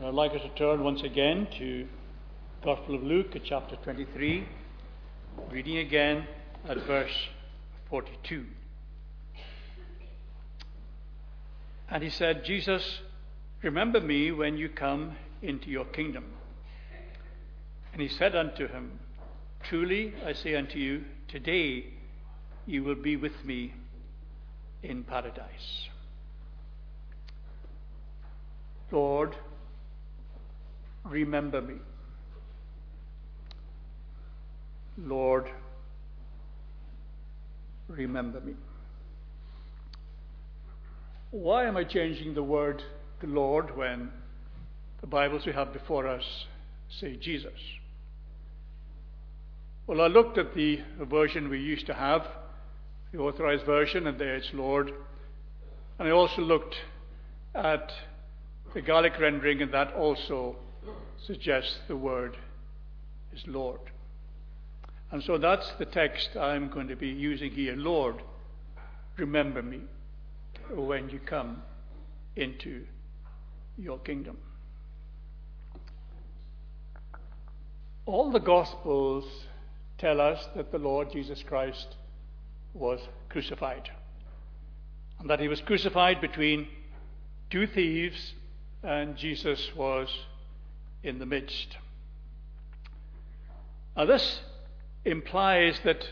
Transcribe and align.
I'd 0.00 0.14
like 0.14 0.32
us 0.32 0.42
to 0.42 0.48
turn 0.50 0.84
once 0.84 1.02
again 1.02 1.48
to 1.58 1.88
Gospel 2.62 2.94
of 2.94 3.02
Luke 3.02 3.34
chapter 3.42 3.74
23, 3.82 4.46
reading 5.50 5.78
again 5.78 6.24
at 6.68 6.76
verse 6.86 7.28
42. 7.90 8.46
And 11.90 12.04
he 12.04 12.10
said, 12.10 12.44
Jesus, 12.44 13.00
remember 13.60 14.00
me 14.00 14.30
when 14.30 14.56
you 14.56 14.68
come 14.68 15.16
into 15.42 15.68
your 15.68 15.86
kingdom. 15.86 16.26
And 17.92 18.00
he 18.00 18.08
said 18.08 18.36
unto 18.36 18.68
him, 18.68 19.00
Truly 19.64 20.14
I 20.24 20.32
say 20.32 20.54
unto 20.54 20.78
you, 20.78 21.06
today 21.26 21.86
you 22.66 22.84
will 22.84 22.94
be 22.94 23.16
with 23.16 23.44
me 23.44 23.74
in 24.80 25.02
paradise. 25.02 25.88
Lord, 28.92 29.34
remember 31.04 31.60
me. 31.60 31.74
Lord, 34.96 35.48
remember 37.88 38.40
me. 38.40 38.54
Why 41.30 41.66
am 41.66 41.76
I 41.76 41.84
changing 41.84 42.34
the 42.34 42.42
word 42.42 42.82
to 43.20 43.26
Lord 43.26 43.76
when 43.76 44.10
the 45.00 45.06
Bibles 45.06 45.44
we 45.46 45.52
have 45.52 45.72
before 45.72 46.06
us 46.06 46.24
say 46.88 47.16
Jesus? 47.16 47.52
Well, 49.86 50.00
I 50.00 50.06
looked 50.06 50.36
at 50.36 50.54
the 50.54 50.80
version 51.00 51.48
we 51.48 51.60
used 51.60 51.86
to 51.86 51.94
have, 51.94 52.26
the 53.12 53.18
authorized 53.18 53.64
version, 53.64 54.06
and 54.06 54.18
there 54.18 54.36
it's 54.36 54.50
Lord. 54.52 54.92
And 55.98 56.08
I 56.08 56.10
also 56.10 56.42
looked 56.42 56.74
at 57.54 57.90
the 58.74 58.82
Gaelic 58.82 59.18
rendering, 59.18 59.62
and 59.62 59.72
that 59.72 59.94
also 59.94 60.56
suggests 61.26 61.78
the 61.88 61.96
word 61.96 62.36
is 63.32 63.42
Lord. 63.46 63.80
And 65.10 65.22
so 65.22 65.38
that's 65.38 65.70
the 65.78 65.86
text 65.86 66.36
I'm 66.36 66.68
going 66.68 66.88
to 66.88 66.96
be 66.96 67.08
using 67.08 67.50
here. 67.50 67.74
Lord, 67.76 68.22
remember 69.16 69.62
me 69.62 69.80
when 70.70 71.08
you 71.08 71.18
come 71.18 71.62
into 72.36 72.84
your 73.78 73.98
kingdom. 73.98 74.36
All 78.04 78.30
the 78.30 78.40
Gospels 78.40 79.24
tell 79.98 80.20
us 80.20 80.46
that 80.56 80.72
the 80.72 80.78
Lord 80.78 81.10
Jesus 81.12 81.42
Christ 81.42 81.96
was 82.74 83.00
crucified, 83.28 83.90
and 85.18 85.28
that 85.28 85.40
he 85.40 85.48
was 85.48 85.60
crucified 85.60 86.20
between 86.20 86.68
two 87.50 87.66
thieves, 87.66 88.34
and 88.82 89.16
Jesus 89.16 89.70
was 89.76 90.08
in 91.02 91.18
the 91.18 91.26
midst. 91.26 91.76
Now, 93.96 94.04
this 94.04 94.40
implies 95.04 95.80
that 95.84 96.08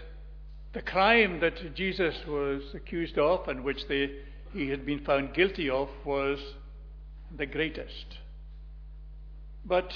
the 0.73 0.83
crime 0.83 1.41
that 1.41 1.75
Jesus 1.75 2.15
was 2.27 2.63
accused 2.75 3.19
of 3.19 3.49
and 3.49 3.65
which 3.65 3.87
they, 3.89 4.11
he 4.53 4.69
had 4.69 4.85
been 4.85 5.05
found 5.05 5.35
guilty 5.35 5.71
of 5.71 5.89
was 6.05 6.39
the 7.37 7.47
greatest. 7.47 8.19
But 9.65 9.93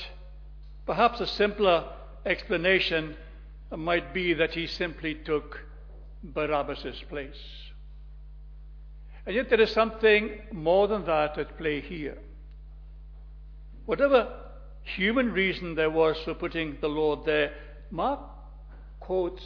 perhaps 0.87 1.21
a 1.21 1.27
simpler 1.27 1.93
explanation 2.27 3.17
might 3.77 4.13
be 4.13 4.35
that 4.35 4.53
he 4.53 4.67
simply 4.67 5.15
took 5.15 5.61
Barabbas' 6.23 7.03
place. 7.09 7.41
And 9.27 9.37
yet 9.37 9.51
there 9.51 9.61
is 9.61 9.71
something 9.71 10.41
more 10.53 10.89
than 10.89 11.05
that 11.07 11.39
at 11.39 11.57
play 11.59 11.81
here. 11.81 12.19
Whatever 13.87 14.29
human 14.97 15.33
reason 15.33 15.75
there 15.75 15.91
was 15.91 16.17
for 16.25 16.35
putting 16.35 16.79
the 16.81 16.89
Lord 16.89 17.25
there, 17.25 17.53
Mark 17.91 18.21
quotes 19.01 19.43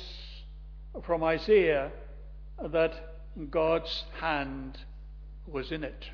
from 1.03 1.23
Isaiah 1.25 1.91
that 2.63 2.95
God's 3.51 4.05
hand 4.21 4.79
was 5.47 5.73
in 5.73 5.85
it. 5.85 6.11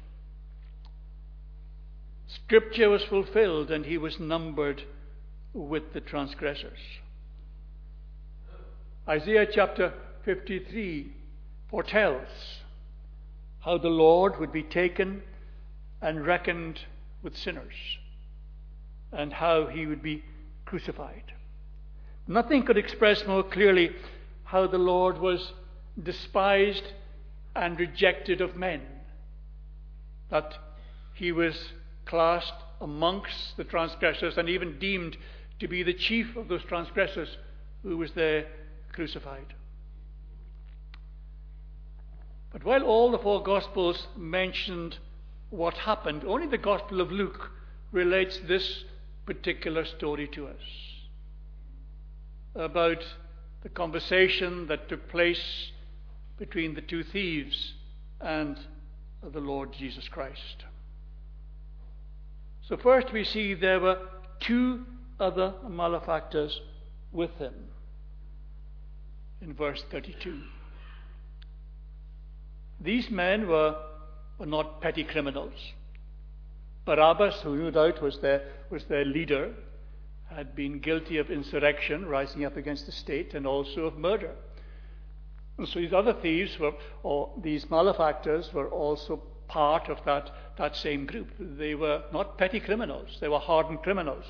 Scripture 2.26 2.88
was 2.88 3.02
fulfilled 3.04 3.70
and 3.70 3.84
he 3.84 3.98
was 3.98 4.20
numbered 4.20 4.82
with 5.52 5.92
the 5.92 6.00
transgressors. 6.00 6.78
Isaiah 9.08 9.46
chapter 9.50 9.92
53 10.24 11.12
foretells 11.68 12.28
how 13.60 13.78
the 13.78 13.88
Lord 13.88 14.38
would 14.38 14.52
be 14.52 14.62
taken 14.62 15.22
and 16.00 16.24
reckoned 16.24 16.80
with 17.22 17.36
sinners 17.36 17.74
and 19.12 19.32
how 19.32 19.66
he 19.66 19.86
would 19.86 20.02
be 20.02 20.22
crucified. 20.64 21.32
Nothing 22.28 22.62
could 22.64 22.78
express 22.78 23.26
more 23.26 23.42
clearly 23.42 23.90
how 24.44 24.66
the 24.66 24.78
Lord 24.78 25.18
was 25.18 25.52
despised 26.00 26.84
and 27.56 27.78
rejected 27.78 28.40
of 28.40 28.56
men, 28.56 28.82
that 30.30 30.56
he 31.14 31.32
was 31.32 31.72
classed 32.06 32.54
amongst 32.80 33.56
the 33.56 33.64
transgressors 33.64 34.38
and 34.38 34.48
even 34.48 34.78
deemed 34.78 35.16
to 35.58 35.68
be 35.68 35.82
the 35.82 35.92
chief 35.92 36.36
of 36.36 36.48
those 36.48 36.62
transgressors 36.64 37.36
who 37.82 37.96
was 37.96 38.12
there 38.12 38.46
crucified. 38.92 39.54
But 42.52 42.64
while 42.64 42.82
all 42.82 43.10
the 43.10 43.18
four 43.18 43.42
Gospels 43.42 44.08
mentioned 44.16 44.98
what 45.50 45.74
happened, 45.74 46.24
only 46.26 46.46
the 46.46 46.58
Gospel 46.58 47.00
of 47.00 47.12
Luke 47.12 47.50
relates 47.92 48.38
this 48.46 48.84
particular 49.34 49.84
story 49.84 50.26
to 50.26 50.48
us 50.48 50.66
about 52.56 52.98
the 53.62 53.68
conversation 53.68 54.66
that 54.66 54.88
took 54.88 55.08
place 55.08 55.70
between 56.36 56.74
the 56.74 56.80
two 56.80 57.04
thieves 57.04 57.74
and 58.20 58.58
the 59.22 59.38
Lord 59.38 59.72
Jesus 59.72 60.08
Christ. 60.08 60.64
So, 62.62 62.76
first 62.76 63.12
we 63.12 63.22
see 63.22 63.54
there 63.54 63.78
were 63.78 64.00
two 64.40 64.84
other 65.20 65.54
malefactors 65.68 66.60
with 67.12 67.30
him 67.38 67.54
in 69.40 69.54
verse 69.54 69.84
32. 69.92 70.40
These 72.80 73.10
men 73.10 73.46
were, 73.46 73.76
were 74.38 74.46
not 74.46 74.80
petty 74.80 75.04
criminals. 75.04 75.54
Barabbas, 76.84 77.40
who 77.42 77.56
no 77.56 77.70
doubt 77.70 78.02
was 78.02 78.18
their, 78.20 78.42
was 78.70 78.84
their 78.84 79.04
leader, 79.04 79.52
had 80.28 80.54
been 80.54 80.78
guilty 80.78 81.18
of 81.18 81.30
insurrection, 81.30 82.06
rising 82.06 82.44
up 82.44 82.56
against 82.56 82.86
the 82.86 82.92
state, 82.92 83.34
and 83.34 83.46
also 83.46 83.86
of 83.86 83.98
murder. 83.98 84.32
And 85.58 85.68
so 85.68 85.78
these 85.78 85.92
other 85.92 86.14
thieves 86.14 86.58
were, 86.58 86.72
or 87.02 87.30
these 87.42 87.68
malefactors 87.68 88.52
were 88.52 88.68
also 88.68 89.16
part 89.48 89.88
of 89.88 89.98
that, 90.04 90.30
that 90.56 90.76
same 90.76 91.06
group. 91.06 91.28
They 91.38 91.74
were 91.74 92.02
not 92.12 92.38
petty 92.38 92.60
criminals, 92.60 93.18
they 93.20 93.28
were 93.28 93.38
hardened 93.38 93.82
criminals 93.82 94.24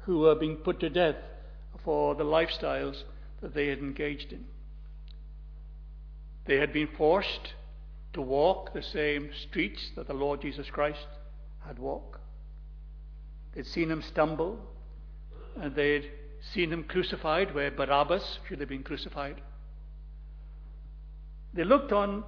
who 0.00 0.20
were 0.20 0.34
being 0.34 0.56
put 0.56 0.80
to 0.80 0.90
death 0.90 1.16
for 1.84 2.14
the 2.14 2.24
lifestyles 2.24 3.02
that 3.40 3.54
they 3.54 3.68
had 3.68 3.78
engaged 3.78 4.32
in. 4.32 4.44
They 6.44 6.56
had 6.56 6.72
been 6.72 6.88
forced 6.96 7.54
to 8.12 8.22
walk 8.22 8.72
the 8.72 8.82
same 8.82 9.30
streets 9.48 9.90
that 9.96 10.06
the 10.06 10.14
Lord 10.14 10.40
Jesus 10.40 10.70
Christ 10.70 11.06
had 11.66 11.78
walked. 11.78 12.20
They'd 13.54 13.66
seen 13.66 13.90
him 13.90 14.02
stumble, 14.02 14.58
and 15.56 15.74
they'd 15.74 16.10
seen 16.52 16.72
him 16.72 16.84
crucified 16.84 17.54
where 17.54 17.70
Barabbas 17.70 18.38
should 18.46 18.60
have 18.60 18.68
been 18.68 18.82
crucified. 18.82 19.40
They 21.54 21.64
looked 21.64 21.92
on 21.92 22.24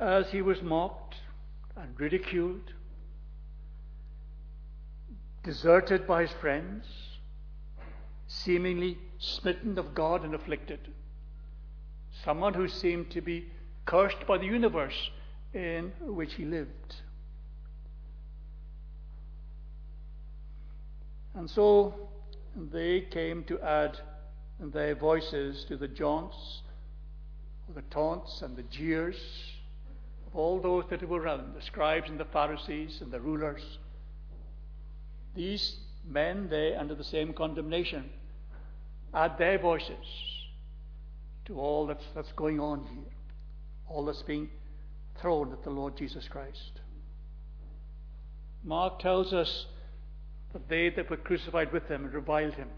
as 0.00 0.30
he 0.30 0.42
was 0.42 0.62
mocked 0.62 1.16
and 1.76 1.98
ridiculed, 1.98 2.72
deserted 5.44 6.06
by 6.06 6.22
his 6.22 6.32
friends, 6.32 6.84
seemingly 8.26 8.98
smitten 9.18 9.78
of 9.78 9.94
God 9.94 10.24
and 10.24 10.34
afflicted. 10.34 10.80
Someone 12.24 12.54
who 12.54 12.68
seemed 12.68 13.10
to 13.10 13.20
be 13.20 13.46
cursed 13.84 14.26
by 14.26 14.38
the 14.38 14.46
universe 14.46 15.10
in 15.54 15.92
which 16.00 16.34
he 16.34 16.44
lived. 16.44 16.96
And 21.34 21.48
so 21.48 22.08
they 22.54 23.02
came 23.02 23.44
to 23.44 23.60
add 23.60 23.98
their 24.60 24.94
voices 24.94 25.64
to 25.64 25.76
the 25.76 25.88
jaunts, 25.88 26.62
the 27.74 27.82
taunts, 27.82 28.42
and 28.42 28.56
the 28.56 28.62
jeers 28.64 29.16
of 30.26 30.36
all 30.36 30.60
those 30.60 30.84
that 30.90 31.06
were 31.08 31.20
around 31.20 31.54
the 31.54 31.62
scribes 31.62 32.10
and 32.10 32.20
the 32.20 32.26
Pharisees 32.26 33.00
and 33.00 33.10
the 33.10 33.20
rulers. 33.20 33.62
These 35.34 35.76
men, 36.06 36.48
they, 36.50 36.74
under 36.74 36.94
the 36.94 37.04
same 37.04 37.32
condemnation, 37.32 38.10
add 39.14 39.38
their 39.38 39.58
voices 39.58 40.06
to 41.46 41.58
all 41.58 41.86
that's, 41.86 42.04
that's 42.14 42.32
going 42.32 42.60
on 42.60 42.84
here, 42.84 43.12
all 43.88 44.04
that's 44.04 44.22
being 44.22 44.50
thrown 45.20 45.52
at 45.52 45.62
the 45.64 45.70
Lord 45.70 45.96
Jesus 45.96 46.28
Christ. 46.28 46.80
Mark 48.64 49.00
tells 49.00 49.32
us 49.32 49.66
that 50.52 50.68
they 50.68 50.90
that 50.90 51.08
were 51.10 51.16
crucified 51.16 51.72
with 51.72 51.88
him 51.88 52.10
reviled 52.12 52.54
him. 52.54 52.68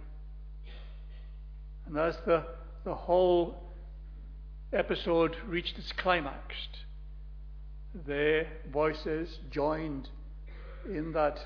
And 1.86 1.98
as 1.98 2.16
the, 2.24 2.44
the 2.84 2.94
whole 2.94 3.56
episode 4.72 5.36
reached 5.46 5.78
its 5.78 5.92
climax, 5.92 6.54
their 8.06 8.46
voices 8.72 9.38
joined 9.50 10.08
in 10.86 11.12
that 11.12 11.38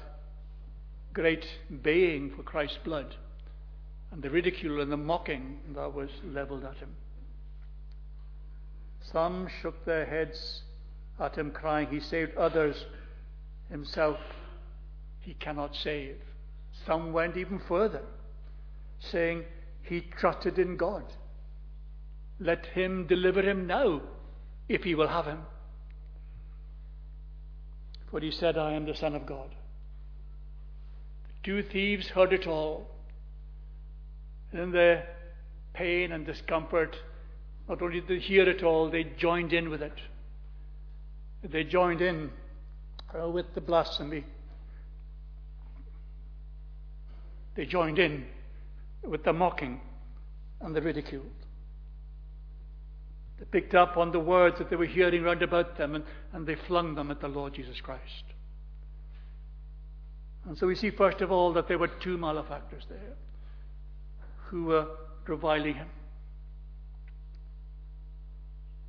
great 1.12 1.46
baying 1.82 2.32
for 2.36 2.42
Christ's 2.42 2.78
blood 2.84 3.16
and 4.10 4.22
the 4.22 4.30
ridicule 4.30 4.80
and 4.80 4.90
the 4.90 4.96
mocking 4.96 5.58
that 5.74 5.92
was 5.92 6.10
leveled 6.24 6.64
at 6.64 6.76
him. 6.76 6.94
Some 9.12 9.48
shook 9.60 9.84
their 9.84 10.06
heads 10.06 10.62
at 11.20 11.36
him, 11.36 11.50
crying, 11.50 11.88
He 11.88 12.00
saved 12.00 12.36
others, 12.36 12.84
himself 13.70 14.18
he 15.28 15.34
cannot 15.34 15.76
save. 15.76 16.16
Some 16.86 17.12
went 17.12 17.36
even 17.36 17.60
further, 17.68 18.00
saying, 18.98 19.44
He 19.82 20.00
trusted 20.00 20.58
in 20.58 20.78
God. 20.78 21.04
Let 22.40 22.64
him 22.64 23.06
deliver 23.06 23.42
him 23.42 23.66
now, 23.66 24.00
if 24.70 24.84
he 24.84 24.94
will 24.94 25.08
have 25.08 25.26
him. 25.26 25.40
For 28.10 28.20
he 28.20 28.30
said, 28.30 28.56
I 28.56 28.72
am 28.72 28.86
the 28.86 28.94
Son 28.94 29.14
of 29.14 29.26
God. 29.26 29.50
The 31.26 31.34
two 31.42 31.62
thieves 31.62 32.08
heard 32.08 32.32
it 32.32 32.46
all. 32.46 32.88
And 34.50 34.62
in 34.62 34.72
their 34.72 35.08
pain 35.74 36.12
and 36.12 36.24
discomfort, 36.24 36.96
not 37.68 37.82
only 37.82 38.00
did 38.00 38.08
they 38.08 38.18
hear 38.18 38.48
it 38.48 38.62
all, 38.62 38.90
they 38.90 39.04
joined 39.04 39.52
in 39.52 39.68
with 39.68 39.82
it. 39.82 40.00
They 41.42 41.64
joined 41.64 42.00
in 42.00 42.30
uh, 43.14 43.28
with 43.28 43.54
the 43.54 43.60
blasphemy. 43.60 44.24
They 47.58 47.66
joined 47.66 47.98
in 47.98 48.24
with 49.02 49.24
the 49.24 49.32
mocking 49.32 49.80
and 50.60 50.76
the 50.76 50.80
ridicule. 50.80 51.24
They 53.40 53.46
picked 53.46 53.74
up 53.74 53.96
on 53.96 54.12
the 54.12 54.20
words 54.20 54.58
that 54.58 54.70
they 54.70 54.76
were 54.76 54.86
hearing 54.86 55.24
round 55.24 55.42
about 55.42 55.76
them 55.76 55.96
and, 55.96 56.04
and 56.32 56.46
they 56.46 56.54
flung 56.54 56.94
them 56.94 57.10
at 57.10 57.20
the 57.20 57.26
Lord 57.26 57.54
Jesus 57.54 57.80
Christ. 57.80 58.22
And 60.46 60.56
so 60.56 60.68
we 60.68 60.76
see, 60.76 60.90
first 60.90 61.20
of 61.20 61.32
all, 61.32 61.52
that 61.54 61.66
there 61.66 61.78
were 61.78 61.88
two 61.88 62.16
malefactors 62.16 62.84
there 62.88 63.16
who 64.46 64.66
were 64.66 64.86
reviling 65.26 65.74
him. 65.74 65.88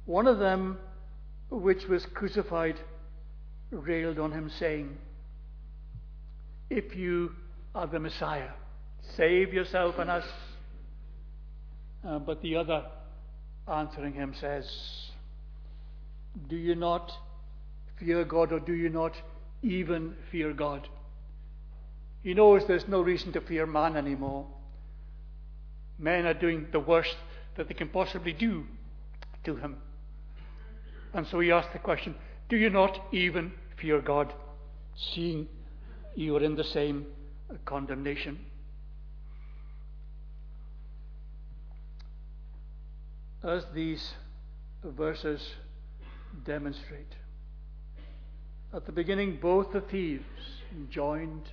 One 0.06 0.28
of 0.28 0.38
them, 0.38 0.78
which 1.50 1.88
was 1.88 2.06
crucified, 2.06 2.80
railed 3.72 4.20
on 4.20 4.32
him, 4.32 4.52
saying, 4.60 4.96
If 6.70 6.96
you 6.96 7.32
are 7.76 7.88
the 7.88 8.00
Messiah, 8.00 8.50
save 9.16 9.54
yourself 9.54 9.98
and 10.00 10.10
us. 10.10 10.26
Uh, 12.08 12.20
but 12.20 12.42
the 12.42 12.56
other, 12.56 12.86
answering 13.68 14.14
him, 14.14 14.34
says, 14.40 14.66
Do 16.48 16.56
you 16.56 16.76
not 16.76 17.12
fear 18.00 18.24
God, 18.24 18.52
or 18.52 18.60
do 18.60 18.74
you 18.74 18.90
not 18.90 19.14
even 19.62 20.16
fear 20.32 20.54
God? 20.54 20.88
He 22.24 22.34
knows 22.34 22.66
there's 22.66 22.88
no 22.88 23.02
reason 23.02 23.32
to 23.34 23.42
fear 23.42 23.66
man 23.66 23.96
anymore. 23.96 24.48
Men 25.98 26.26
are 26.26 26.34
doing 26.34 26.68
the 26.72 26.80
worst 26.80 27.16
that 27.56 27.68
they 27.68 27.74
can 27.74 27.90
possibly 27.90 28.34
do 28.34 28.66
to 29.44 29.56
him. 29.56 29.78
And 31.14 31.28
so 31.28 31.40
he 31.40 31.52
asked 31.52 31.74
the 31.74 31.80
question 31.80 32.16
Do 32.48 32.58
you 32.58 32.70
not 32.70 33.00
even 33.12 33.52
fear 33.78 34.02
God, 34.02 34.34
seeing 34.96 35.48
you 36.16 36.36
are 36.36 36.44
in 36.44 36.56
the 36.56 36.64
same 36.64 37.06
condemnation? 37.66 38.40
As 43.44 43.66
these 43.74 44.14
verses 44.84 45.56
demonstrate, 46.46 47.16
at 48.74 48.86
the 48.86 48.92
beginning, 48.92 49.40
both 49.42 49.72
the 49.72 49.82
thieves 49.82 50.24
joined 50.90 51.50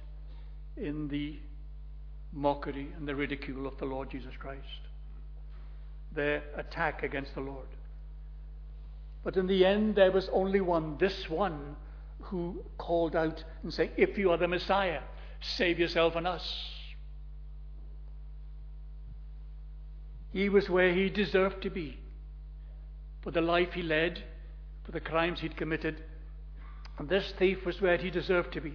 in 0.76 1.08
the 1.08 1.38
mockery 2.32 2.88
and 2.96 3.08
the 3.08 3.14
ridicule 3.14 3.66
of 3.66 3.78
the 3.78 3.86
Lord 3.86 4.10
Jesus 4.10 4.34
Christ, 4.38 4.60
their 6.12 6.42
attack 6.56 7.02
against 7.02 7.34
the 7.34 7.40
Lord. 7.40 7.66
But 9.24 9.36
in 9.36 9.46
the 9.46 9.64
end, 9.64 9.96
there 9.96 10.12
was 10.12 10.28
only 10.32 10.60
one, 10.60 10.98
this 10.98 11.30
one, 11.30 11.76
who 12.20 12.62
called 12.78 13.16
out 13.16 13.42
and 13.62 13.72
said, 13.72 13.92
If 13.96 14.18
you 14.18 14.30
are 14.30 14.36
the 14.36 14.48
Messiah, 14.48 15.00
save 15.40 15.78
yourself 15.78 16.16
and 16.16 16.26
us. 16.26 16.70
He 20.32 20.48
was 20.48 20.68
where 20.68 20.92
he 20.92 21.08
deserved 21.08 21.62
to 21.62 21.70
be 21.70 21.98
for 23.22 23.30
the 23.32 23.40
life 23.40 23.72
he 23.72 23.82
led, 23.82 24.22
for 24.84 24.92
the 24.92 25.00
crimes 25.00 25.40
he'd 25.40 25.56
committed. 25.56 26.00
And 26.98 27.08
this 27.08 27.32
thief 27.38 27.66
was 27.66 27.80
where 27.80 27.96
he 27.96 28.08
deserved 28.08 28.52
to 28.52 28.60
be. 28.60 28.74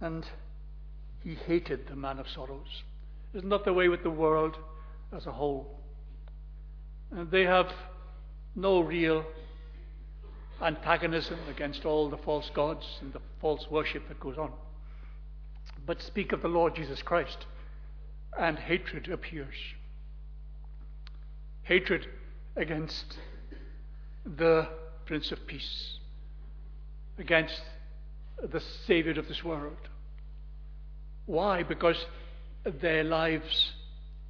And 0.00 0.26
he 1.22 1.34
hated 1.34 1.86
the 1.86 1.94
man 1.94 2.18
of 2.18 2.28
sorrows. 2.28 2.82
Isn't 3.32 3.48
that 3.50 3.64
the 3.64 3.72
way 3.72 3.88
with 3.88 4.02
the 4.02 4.10
world 4.10 4.56
as 5.16 5.26
a 5.26 5.32
whole? 5.32 5.78
And 7.12 7.30
they 7.30 7.44
have 7.44 7.70
no 8.56 8.80
real 8.80 9.24
antagonism 10.60 11.38
against 11.48 11.84
all 11.84 12.10
the 12.10 12.16
false 12.18 12.50
gods 12.54 12.84
and 13.00 13.12
the 13.12 13.20
false 13.40 13.66
worship 13.70 14.08
that 14.08 14.20
goes 14.20 14.38
on. 14.38 14.52
But 15.86 16.02
speak 16.02 16.32
of 16.32 16.42
the 16.42 16.48
Lord 16.48 16.74
Jesus 16.74 17.02
Christ, 17.02 17.46
and 18.38 18.58
hatred 18.58 19.08
appears. 19.08 19.54
Hatred 21.62 22.06
against 22.56 23.18
the 24.24 24.68
Prince 25.06 25.32
of 25.32 25.46
Peace, 25.46 25.98
against 27.18 27.62
the 28.42 28.60
Savior 28.86 29.18
of 29.18 29.28
this 29.28 29.44
world. 29.44 29.76
Why? 31.26 31.62
Because 31.62 32.06
their 32.64 33.04
lives 33.04 33.72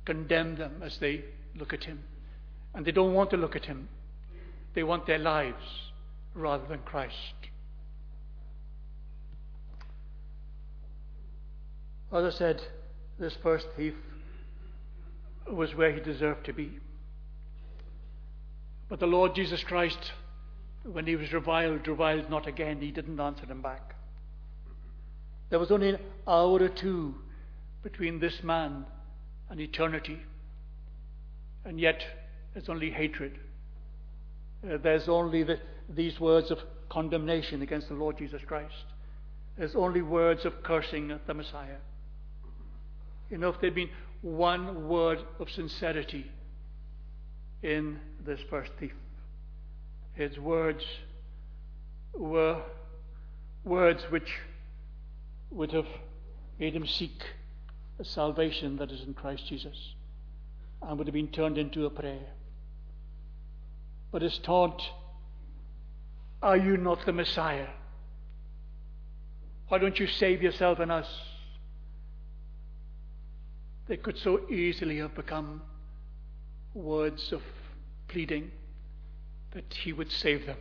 condemn 0.05 0.57
them 0.57 0.83
as 0.83 0.99
they 0.99 1.25
look 1.55 1.73
at 1.73 1.85
Him. 1.85 2.03
And 2.75 2.85
they 2.85 2.93
don't 2.93 3.15
want 3.15 3.31
to 3.31 3.37
look 3.37 3.57
at 3.57 3.65
Him, 3.65 3.89
they 4.75 4.83
want 4.83 5.07
their 5.07 5.19
lives 5.19 5.88
rather 6.35 6.67
than 6.67 6.81
Christ. 6.81 7.35
Others 12.11 12.37
said, 12.37 12.63
this 13.19 13.37
first 13.43 13.67
thief 13.77 13.95
was 15.51 15.75
where 15.75 15.93
he 15.93 16.01
deserved 16.01 16.47
to 16.47 16.53
be. 16.53 16.79
But 18.89 19.01
the 19.01 19.07
Lord 19.07 19.35
Jesus 19.35 19.63
Christ, 19.63 20.13
when 20.85 21.07
he 21.07 21.17
was 21.17 21.33
reviled, 21.33 21.87
reviled 21.87 22.31
not 22.31 22.47
again. 22.47 22.81
He 22.81 22.91
didn't 22.91 23.21
answer 23.21 23.45
him 23.45 23.61
back. 23.61 23.95
There 25.51 25.59
was 25.59 25.71
only 25.71 25.91
an 25.91 25.99
hour 26.27 26.63
or 26.63 26.69
two 26.69 27.15
between 27.83 28.21
this 28.21 28.43
man 28.43 28.87
and 29.51 29.61
eternity. 29.61 30.21
And 31.65 31.79
yet, 31.79 32.05
there's 32.53 32.69
only 32.69 32.91
hatred. 32.91 33.39
Uh, 34.65 34.79
there's 34.83 35.09
only 35.09 35.43
the, 35.43 35.59
these 35.89 36.21
words 36.21 36.51
of 36.51 36.59
condemnation 36.89 37.63
against 37.63 37.89
the 37.89 37.95
Lord 37.95 38.19
Jesus 38.19 38.43
Christ. 38.47 38.75
There's 39.57 39.75
only 39.75 40.03
words 40.03 40.45
of 40.45 40.63
cursing 40.63 41.11
at 41.11 41.27
the 41.27 41.35
Messiah. 41.35 41.79
You 43.31 43.39
know, 43.39 43.49
if 43.49 43.61
there'd 43.61 43.75
been 43.75 43.91
one 44.23 44.89
word 44.89 45.19
of 45.39 45.51
sincerity 45.51 46.31
in 47.63 47.99
this 48.25 48.41
first 48.49 48.71
thief, 48.79 48.93
his 50.15 50.39
words 50.39 50.85
were 52.15 52.63
words 53.65 54.03
which 54.11 54.33
would 55.51 55.73
have 55.73 55.87
made 56.59 56.75
him 56.75 56.87
seek 56.87 57.23
a 57.99 58.05
salvation 58.05 58.77
that 58.77 58.91
is 58.91 59.03
in 59.03 59.15
Christ 59.15 59.47
Jesus 59.49 59.95
and 60.83 60.99
would 60.99 61.07
have 61.07 61.15
been 61.15 61.29
turned 61.29 61.59
into 61.59 61.87
a 61.87 61.91
prayer. 61.91 62.27
But 64.11 64.23
his 64.23 64.39
taunt 64.39 64.81
are 66.43 66.57
you 66.57 66.77
not 66.77 67.05
the 67.05 67.13
Messiah? 67.13 67.67
Why 69.69 69.79
don't 69.79 69.99
you 69.99 70.07
save 70.07 70.43
yourself 70.43 70.79
and 70.79 70.91
us? 70.91 71.09
They 73.87 73.97
could 73.97 74.19
so 74.19 74.49
easily 74.51 74.99
have 74.99 75.15
become 75.15 75.63
words 76.75 77.33
of 77.33 77.43
pleading 78.07 78.51
that 79.53 79.73
he 79.73 79.93
would 79.93 80.13
save 80.13 80.47
them. 80.47 80.59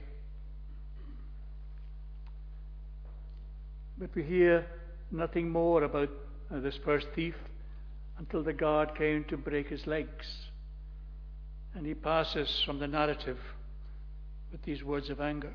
But 3.97 4.13
we 4.15 4.23
hear 4.23 4.65
nothing 5.11 5.49
more 5.49 5.83
about 5.83 6.09
uh, 6.53 6.59
this 6.59 6.77
first 6.83 7.07
thief 7.15 7.35
until 8.17 8.43
the 8.43 8.53
guard 8.53 8.95
came 8.95 9.23
to 9.25 9.37
break 9.37 9.69
his 9.69 9.87
legs. 9.87 10.25
And 11.73 11.85
he 11.85 11.93
passes 11.93 12.61
from 12.65 12.79
the 12.79 12.87
narrative 12.87 13.39
with 14.51 14.61
these 14.63 14.83
words 14.83 15.09
of 15.09 15.19
anger. 15.19 15.53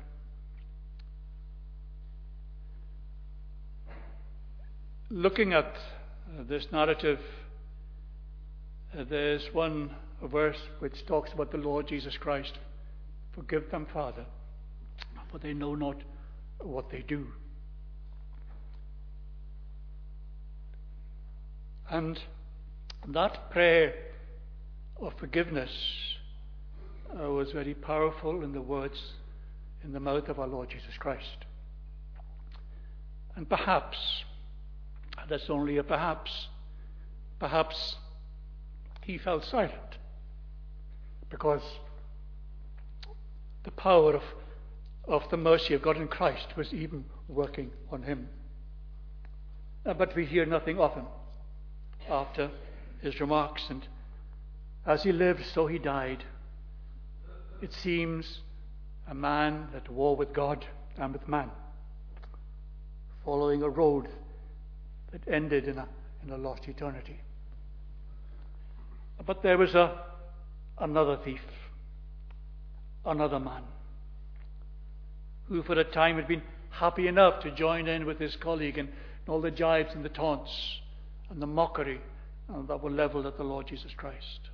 Looking 5.13 5.53
at 5.53 5.71
this 6.49 6.65
narrative, 6.71 7.19
there's 9.09 9.47
one 9.53 9.91
verse 10.23 10.57
which 10.79 11.05
talks 11.05 11.31
about 11.31 11.51
the 11.51 11.57
Lord 11.57 11.87
Jesus 11.87 12.17
Christ. 12.19 12.53
Forgive 13.35 13.69
them, 13.69 13.85
Father, 13.93 14.25
for 15.31 15.37
they 15.37 15.53
know 15.53 15.75
not 15.75 15.97
what 16.59 16.89
they 16.89 17.01
do. 17.07 17.27
And 21.91 22.19
that 23.07 23.51
prayer 23.51 23.93
of 24.99 25.13
forgiveness 25.19 25.69
uh, 27.11 27.29
was 27.29 27.51
very 27.51 27.75
powerful 27.75 28.43
in 28.43 28.51
the 28.51 28.61
words 28.61 28.99
in 29.83 29.91
the 29.91 29.99
mouth 29.99 30.27
of 30.27 30.39
our 30.39 30.47
Lord 30.47 30.69
Jesus 30.69 30.95
Christ. 30.97 31.45
And 33.35 33.47
perhaps, 33.47 33.97
that's 35.29 35.49
only 35.49 35.77
a 35.77 35.83
perhaps, 35.83 36.47
perhaps 37.39 37.95
he 39.01 39.17
fell 39.17 39.41
silent 39.41 39.97
because 41.29 41.63
the 43.63 43.71
power 43.71 44.13
of, 44.13 44.23
of 45.07 45.29
the 45.29 45.37
mercy 45.37 45.73
of 45.73 45.81
God 45.81 45.97
in 45.97 46.07
Christ 46.07 46.55
was 46.55 46.73
even 46.73 47.05
working 47.27 47.71
on 47.91 48.03
him. 48.03 48.27
Uh, 49.85 49.93
but 49.93 50.15
we 50.15 50.25
hear 50.25 50.45
nothing 50.45 50.79
of 50.79 50.93
him 50.93 51.05
after 52.09 52.51
his 53.01 53.19
remarks, 53.19 53.63
and 53.69 53.85
as 54.85 55.03
he 55.03 55.11
lived, 55.11 55.43
so 55.45 55.67
he 55.67 55.77
died. 55.77 56.23
It 57.61 57.73
seems 57.73 58.39
a 59.07 59.13
man 59.15 59.67
at 59.75 59.89
war 59.89 60.15
with 60.15 60.33
God 60.33 60.65
and 60.97 61.13
with 61.13 61.27
man, 61.27 61.49
following 63.25 63.63
a 63.63 63.69
road 63.69 64.07
that 65.13 65.31
ended 65.31 65.67
in 65.67 65.77
a, 65.77 65.87
in 66.23 66.31
a 66.31 66.37
lost 66.37 66.67
eternity. 66.67 67.19
But 69.25 69.43
there 69.43 69.57
was 69.57 69.73
a, 69.75 70.01
another 70.79 71.17
thief, 71.23 71.39
another 73.05 73.39
man, 73.39 73.61
who 75.47 75.61
for 75.61 75.79
a 75.79 75.83
time 75.83 76.15
had 76.15 76.27
been 76.27 76.41
happy 76.71 77.07
enough 77.07 77.43
to 77.43 77.51
join 77.51 77.87
in 77.87 78.05
with 78.05 78.19
his 78.19 78.35
colleague 78.35 78.79
in, 78.79 78.87
in 78.87 78.93
all 79.27 79.39
the 79.39 79.51
jibes 79.51 79.93
and 79.93 80.03
the 80.03 80.09
taunts 80.09 80.51
and 81.29 81.39
the 81.39 81.47
mockery 81.47 82.01
uh, 82.51 82.63
that 82.63 82.81
were 82.81 82.89
leveled 82.89 83.27
at 83.27 83.37
the 83.37 83.43
Lord 83.43 83.67
Jesus 83.67 83.91
Christ. 83.95 84.49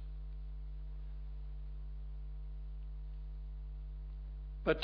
But 4.66 4.84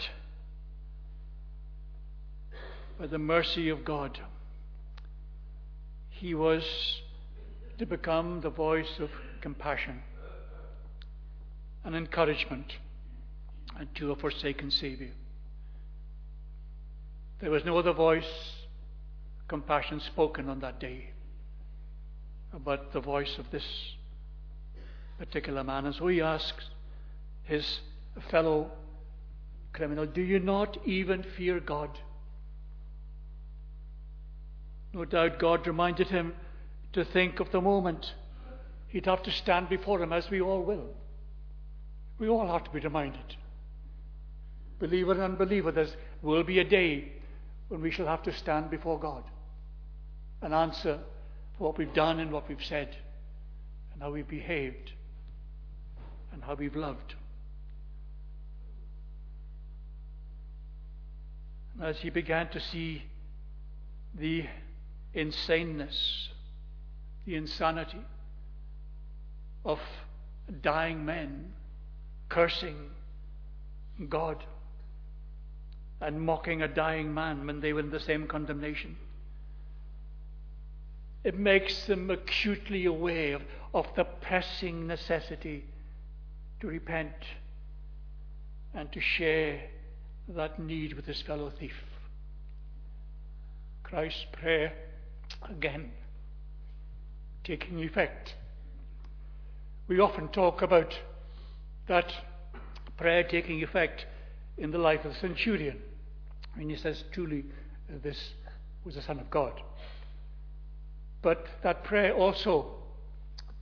by 2.97 3.07
the 3.07 3.19
mercy 3.19 3.67
of 3.67 3.83
God, 3.83 4.21
he 6.25 6.33
was 6.33 6.63
to 7.77 7.85
become 7.85 8.41
the 8.41 8.49
voice 8.49 8.97
of 8.99 9.11
compassion 9.41 10.01
and 11.83 11.95
encouragement 11.95 12.73
and 13.77 13.93
to 13.93 14.11
a 14.11 14.15
forsaken 14.15 14.71
Saviour. 14.71 15.11
There 17.41 17.51
was 17.51 17.63
no 17.63 17.77
other 17.77 17.93
voice, 17.93 18.25
compassion 19.47 19.99
spoken 19.99 20.49
on 20.49 20.61
that 20.61 20.79
day 20.79 21.11
but 22.63 22.91
the 22.91 23.01
voice 23.01 23.37
of 23.37 23.51
this 23.51 23.93
particular 25.19 25.63
man. 25.63 25.85
And 25.85 25.93
so 25.93 26.07
he 26.07 26.21
asks 26.21 26.65
his 27.43 27.81
fellow 28.31 28.71
criminal, 29.73 30.07
Do 30.07 30.23
you 30.23 30.39
not 30.39 30.75
even 30.87 31.21
fear 31.21 31.59
God? 31.59 31.91
No 34.95 35.03
doubt 35.03 35.39
God 35.39 35.67
reminded 35.67 36.07
him 36.07 36.33
to 36.93 37.03
think 37.03 37.41
of 37.41 37.51
the 37.51 37.59
moment 37.59 38.13
he'd 38.87 39.07
have 39.07 39.23
to 39.23 39.31
stand 39.31 39.67
before 39.67 40.01
him, 40.01 40.13
as 40.13 40.29
we 40.29 40.39
all 40.39 40.61
will. 40.61 40.87
We 42.17 42.29
all 42.29 42.47
have 42.47 42.63
to 42.63 42.69
be 42.69 42.79
reminded. 42.79 43.35
Believer 44.79 45.11
and 45.11 45.21
unbeliever, 45.21 45.73
there 45.73 45.89
will 46.21 46.45
be 46.45 46.59
a 46.59 46.63
day 46.63 47.11
when 47.67 47.81
we 47.81 47.91
shall 47.91 48.05
have 48.05 48.23
to 48.23 48.31
stand 48.31 48.69
before 48.69 48.97
God 48.97 49.25
and 50.41 50.53
answer 50.53 51.01
for 51.57 51.65
what 51.65 51.77
we've 51.77 51.93
done 51.93 52.21
and 52.21 52.31
what 52.31 52.47
we've 52.47 52.63
said, 52.63 52.95
and 53.91 54.01
how 54.01 54.11
we've 54.11 54.29
behaved, 54.29 54.93
and 56.31 56.41
how 56.41 56.53
we've 56.53 56.75
loved. 56.75 57.15
And 61.73 61.83
as 61.83 61.97
he 61.97 62.09
began 62.09 62.47
to 62.51 62.61
see 62.61 63.03
the 64.17 64.45
insaneness, 65.15 66.29
the 67.25 67.35
insanity 67.35 68.01
of 69.63 69.79
dying 70.61 71.05
men 71.05 71.53
cursing 72.29 72.75
God 74.09 74.43
and 76.01 76.21
mocking 76.21 76.61
a 76.61 76.67
dying 76.67 77.13
man 77.13 77.47
when 77.47 77.61
they 77.61 77.73
were 77.73 77.79
in 77.79 77.89
the 77.89 77.99
same 77.99 78.27
condemnation. 78.27 78.97
It 81.23 81.39
makes 81.39 81.85
them 81.85 82.11
acutely 82.11 82.85
aware 82.85 83.35
of, 83.35 83.41
of 83.73 83.87
the 83.95 84.03
pressing 84.03 84.85
necessity 84.85 85.65
to 86.59 86.67
repent 86.67 87.13
and 88.73 88.91
to 88.91 88.99
share 88.99 89.61
that 90.27 90.59
need 90.59 90.93
with 90.93 91.05
his 91.05 91.21
fellow 91.21 91.49
thief. 91.49 91.73
Christ's 93.83 94.25
prayer, 94.33 94.73
again, 95.49 95.91
taking 97.43 97.79
effect. 97.79 98.35
We 99.87 99.99
often 99.99 100.29
talk 100.29 100.61
about 100.61 100.93
that 101.87 102.11
prayer 102.97 103.23
taking 103.23 103.61
effect 103.61 104.05
in 104.57 104.71
the 104.71 104.77
life 104.77 105.05
of 105.05 105.13
the 105.13 105.19
centurion. 105.19 105.77
And 106.55 106.71
he 106.71 106.77
says, 106.77 107.03
truly, 107.11 107.45
uh, 107.89 107.97
this 108.01 108.17
was 108.83 108.95
the 108.95 109.01
Son 109.01 109.19
of 109.19 109.29
God. 109.29 109.61
But 111.21 111.45
that 111.63 111.83
prayer 111.83 112.13
also 112.13 112.67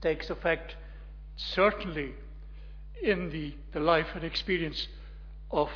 takes 0.02 0.30
effect, 0.30 0.76
certainly, 1.36 2.12
in 3.02 3.30
the, 3.32 3.56
the 3.72 3.80
life 3.80 4.08
and 4.16 4.24
experience 4.24 4.88
of 5.50 5.70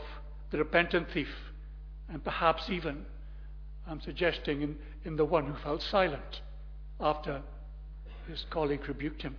the 0.52 0.58
repentant 0.58 1.08
thief, 1.12 1.30
and 2.10 2.24
perhaps 2.24 2.70
even, 2.70 3.06
I'm 3.90 4.02
suggesting, 4.02 4.62
in, 4.62 4.76
in 5.06 5.16
the 5.16 5.26
one 5.26 5.46
who 5.46 5.56
fell 5.64 5.80
silent 5.80 6.42
after 7.00 7.42
his 8.28 8.46
colleague 8.50 8.88
rebuked 8.88 9.22
him. 9.22 9.36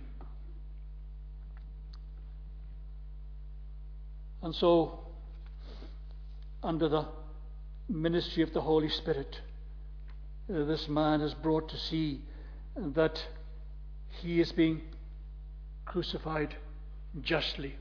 And 4.41 4.55
so, 4.55 4.99
under 6.63 6.89
the 6.89 7.05
ministry 7.87 8.41
of 8.41 8.53
the 8.53 8.61
Holy 8.61 8.89
Spirit, 8.89 9.41
uh, 10.49 10.63
this 10.63 10.87
man 10.87 11.21
is 11.21 11.33
brought 11.33 11.69
to 11.69 11.77
see 11.77 12.21
that 12.75 13.23
he 14.21 14.39
is 14.39 14.51
being 14.51 14.81
crucified 15.85 16.55
justly, 17.21 17.75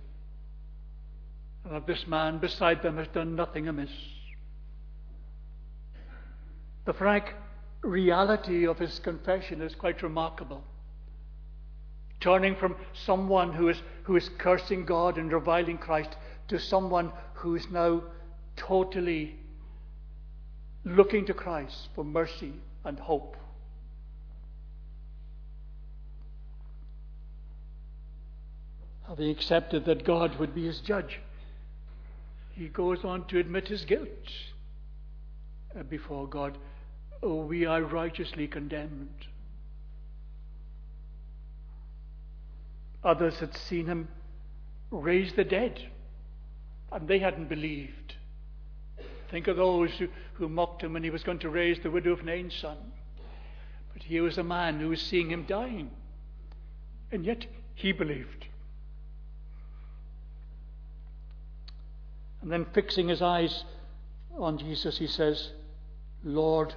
and 1.64 1.74
that 1.74 1.86
this 1.86 2.06
man 2.06 2.38
beside 2.38 2.82
them 2.82 2.96
has 2.96 3.08
done 3.08 3.36
nothing 3.36 3.68
amiss. 3.68 3.90
The 6.88 6.94
frank 6.94 7.34
reality 7.82 8.66
of 8.66 8.78
his 8.78 8.98
confession 8.98 9.60
is 9.60 9.74
quite 9.74 10.02
remarkable. 10.02 10.64
Turning 12.18 12.56
from 12.56 12.76
someone 13.04 13.52
who 13.52 13.68
is, 13.68 13.82
who 14.04 14.16
is 14.16 14.30
cursing 14.38 14.86
God 14.86 15.18
and 15.18 15.30
reviling 15.30 15.76
Christ 15.76 16.16
to 16.48 16.58
someone 16.58 17.12
who 17.34 17.56
is 17.56 17.70
now 17.70 18.04
totally 18.56 19.36
looking 20.82 21.26
to 21.26 21.34
Christ 21.34 21.90
for 21.94 22.04
mercy 22.04 22.54
and 22.86 22.98
hope. 22.98 23.36
Having 29.06 29.28
accepted 29.28 29.84
that 29.84 30.06
God 30.06 30.38
would 30.38 30.54
be 30.54 30.64
his 30.64 30.80
judge, 30.80 31.20
he 32.54 32.68
goes 32.68 33.04
on 33.04 33.26
to 33.26 33.38
admit 33.38 33.68
his 33.68 33.84
guilt 33.84 34.08
uh, 35.78 35.82
before 35.82 36.26
God. 36.26 36.56
Oh, 37.22 37.42
we 37.42 37.66
are 37.66 37.82
righteously 37.82 38.46
condemned. 38.46 39.26
Others 43.02 43.38
had 43.38 43.56
seen 43.56 43.86
him 43.86 44.08
raise 44.90 45.32
the 45.34 45.44
dead 45.44 45.80
and 46.92 47.08
they 47.08 47.18
hadn't 47.18 47.48
believed. 47.48 48.14
Think 49.30 49.46
of 49.46 49.56
those 49.56 49.90
who, 49.92 50.08
who 50.34 50.48
mocked 50.48 50.82
him 50.82 50.94
when 50.94 51.04
he 51.04 51.10
was 51.10 51.22
going 51.22 51.38
to 51.40 51.50
raise 51.50 51.78
the 51.80 51.90
widow 51.90 52.12
of 52.12 52.24
Nain's 52.24 52.54
son. 52.54 52.78
But 53.92 54.02
here 54.02 54.22
was 54.22 54.38
a 54.38 54.44
man 54.44 54.80
who 54.80 54.88
was 54.88 55.02
seeing 55.02 55.30
him 55.30 55.44
dying, 55.46 55.90
and 57.12 57.24
yet 57.24 57.46
he 57.74 57.92
believed. 57.92 58.46
And 62.40 62.50
then 62.50 62.66
fixing 62.72 63.08
his 63.08 63.20
eyes 63.20 63.64
on 64.38 64.56
Jesus, 64.58 64.98
he 64.98 65.06
says, 65.06 65.52
Lord, 66.24 66.74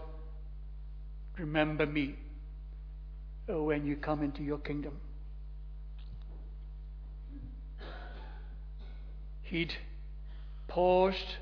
remember 1.41 1.88
me 1.88 2.15
uh, 3.51 3.62
when 3.62 3.86
you 3.86 3.95
come 3.95 4.21
into 4.24 4.43
your 4.43 4.60
kingdom. 4.60 4.93
He'd 9.41 9.74
paused 10.67 11.36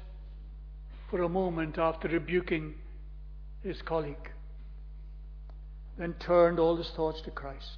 for 1.10 1.22
a 1.22 1.30
moment 1.30 1.78
after 1.78 2.08
rebuking 2.08 2.74
his 3.62 3.82
colleague, 3.82 4.32
then 5.98 6.16
turned 6.20 6.60
all 6.60 6.78
his 6.78 6.90
thoughts 6.96 7.22
to 7.22 7.32
Christ. 7.32 7.78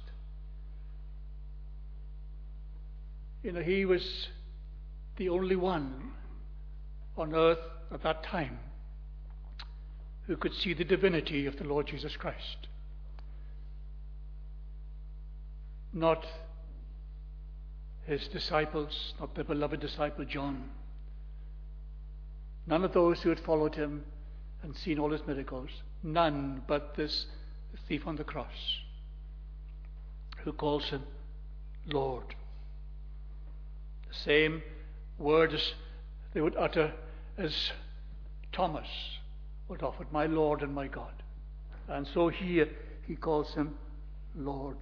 You 3.42 3.52
know, 3.52 3.62
he 3.62 3.84
was 3.84 4.28
the 5.16 5.28
only 5.28 5.56
one 5.56 6.12
on 7.16 7.34
earth 7.34 7.58
at 7.90 8.02
that 8.04 8.22
time 8.22 8.58
who 10.26 10.36
could 10.36 10.54
see 10.54 10.72
the 10.74 10.84
divinity 10.84 11.46
of 11.46 11.56
the 11.56 11.64
Lord 11.64 11.86
Jesus 11.86 12.16
Christ. 12.16 12.68
Not 15.92 16.24
his 18.06 18.28
disciples, 18.28 19.14
not 19.20 19.34
the 19.34 19.44
beloved 19.44 19.80
disciple 19.80 20.24
John. 20.24 20.70
None 22.66 22.84
of 22.84 22.92
those 22.92 23.20
who 23.22 23.28
had 23.28 23.40
followed 23.40 23.74
him 23.74 24.04
and 24.62 24.76
seen 24.76 24.98
all 24.98 25.10
his 25.10 25.26
miracles. 25.26 25.70
None 26.02 26.62
but 26.66 26.94
this 26.94 27.26
thief 27.88 28.06
on 28.06 28.16
the 28.16 28.24
cross 28.24 28.80
who 30.44 30.52
calls 30.52 30.84
him 30.84 31.02
Lord. 31.86 32.34
The 34.08 34.14
same 34.14 34.62
words 35.18 35.74
they 36.32 36.40
would 36.40 36.56
utter 36.56 36.92
as 37.36 37.72
Thomas 38.52 38.88
would 39.72 39.82
offer, 39.82 40.04
My 40.12 40.26
Lord 40.26 40.60
and 40.60 40.74
my 40.74 40.86
God. 40.86 41.14
And 41.88 42.06
so 42.12 42.28
here 42.28 42.68
he 43.06 43.16
calls 43.16 43.54
him 43.54 43.74
Lord. 44.36 44.76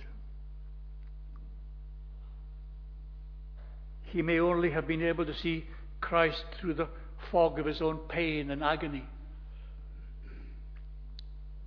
He 4.03 4.21
may 4.21 4.41
only 4.41 4.73
have 4.73 4.89
been 4.89 5.03
able 5.03 5.25
to 5.27 5.35
see 5.35 5.65
Christ 6.01 6.45
through 6.59 6.75
the 6.75 6.89
fog 7.31 7.61
of 7.61 7.67
his 7.67 7.81
own 7.81 7.99
pain 8.09 8.51
and 8.51 8.65
agony. 8.65 9.05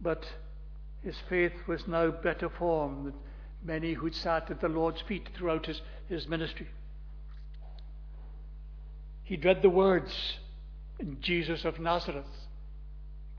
But 0.02 0.26
his 1.02 1.16
faith 1.30 1.54
was 1.66 1.88
now 1.88 2.12
better 2.12 2.50
formed 2.50 3.06
than 3.06 3.14
many 3.64 3.94
who'd 3.94 4.16
sat 4.16 4.52
at 4.52 4.60
the 4.60 4.68
Lord's 4.68 5.02
feet 5.08 5.30
throughout 5.34 5.68
his, 5.68 5.82
his 6.10 6.28
ministry. 6.28 6.68
He'd 9.24 9.46
read 9.46 9.62
the 9.62 9.70
words 9.70 10.12
in 11.00 11.22
Jesus 11.22 11.64
of 11.64 11.80
Nazareth, 11.80 12.26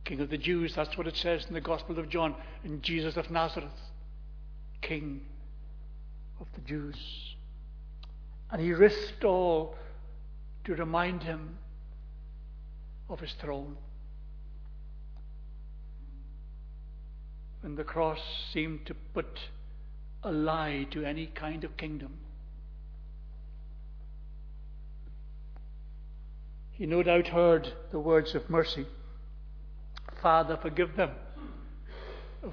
King 0.05 0.21
of 0.21 0.29
the 0.29 0.39
Jews. 0.39 0.75
That's 0.75 0.97
what 0.99 1.07
it 1.07 1.17
says 1.17 1.47
in 1.47 1.55
the 1.55 1.61
Gospel 1.61 1.99
of 1.99 2.09
John, 2.09 2.35
in 2.63 2.83
Jesus 2.83 3.17
of 3.17 3.31
Nazareth, 3.31 3.71
King 4.83 5.23
of 6.41 6.47
the 6.55 6.61
Jews. 6.61 6.97
And 8.51 8.61
he 8.61 8.73
risked 8.73 9.25
all 9.25 9.77
to 10.65 10.75
remind 10.75 11.23
him 11.23 11.59
of 13.09 13.21
his 13.21 13.33
throne. 13.41 13.77
When 17.63 17.77
the 17.77 17.85
cross 17.85 18.21
seemed 18.53 18.85
to 18.87 18.95
put 18.95 19.41
a 20.23 20.31
lie 20.31 20.87
to 20.91 21.05
any 21.05 21.27
kind 21.27 21.65
of 21.65 21.77
kingdom. 21.77 22.13
He 26.73 26.87
no 26.87 27.03
doubt 27.03 27.29
heard 27.29 27.73
the 27.91 28.01
words 28.01 28.35
of 28.35 28.51
mercy 28.51 28.87
Father, 30.25 30.57
forgive 30.57 30.97
them, 30.97 31.11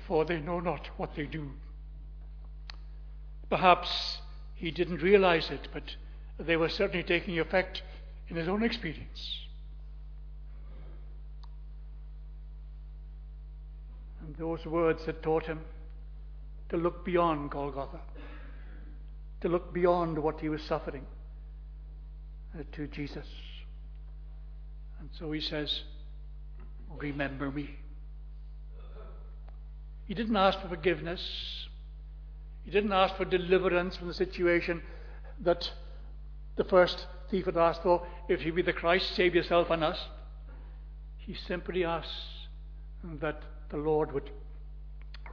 for 0.06 0.26
they 0.26 0.42
know 0.42 0.60
not 0.60 0.90
what 0.98 1.16
they 1.16 1.26
do. 1.26 1.52
Perhaps 3.50 4.18
he 4.56 4.72
didn't 4.72 5.02
realize 5.02 5.50
it, 5.50 5.70
but 5.72 5.84
they 6.38 6.58
were 6.58 6.68
certainly 6.68 7.02
taking 7.02 7.40
effect 7.40 7.82
in 8.28 8.36
his 8.36 8.50
own 8.50 8.62
experience. 8.62 9.38
And 14.20 14.36
those 14.36 14.66
words 14.66 15.06
had 15.06 15.24
taught 15.24 15.46
him 15.46 15.62
to 16.68 16.76
look 16.76 17.06
beyond 17.06 17.52
Golgotha, 17.52 18.02
to 19.40 19.48
look 19.48 19.74
beyond 19.74 20.20
what 20.20 20.42
he 20.42 20.50
was 20.50 20.62
suffering 20.64 21.06
uh, 22.54 22.64
to 22.74 22.88
Jesus. 22.88 23.28
And 25.00 25.10
so 25.18 25.32
he 25.32 25.40
says, 25.40 25.84
Remember 26.98 27.52
me. 27.52 27.78
He 30.06 30.14
didn't 30.14 30.36
ask 30.36 30.60
for 30.60 30.68
forgiveness. 30.68 31.68
He 32.64 32.72
didn't 32.72 32.92
ask 32.92 33.16
for 33.16 33.26
deliverance 33.26 33.96
from 33.96 34.08
the 34.08 34.14
situation 34.14 34.82
that 35.40 35.72
the 36.58 36.64
first 36.64 37.08
thief 37.30 37.46
had 37.46 37.58
asked 37.58 37.84
for. 37.84 38.06
If 38.28 38.46
you 38.46 38.54
be 38.54 38.62
the 38.62 38.74
Christ, 38.74 39.16
save 39.16 39.34
yourself 39.34 39.70
and 39.70 39.84
us. 39.84 40.00
He 41.18 41.34
simply 41.34 41.84
asked 41.84 42.10
that 43.20 43.42
the 43.70 43.78
Lord 43.78 44.12
would 44.12 44.30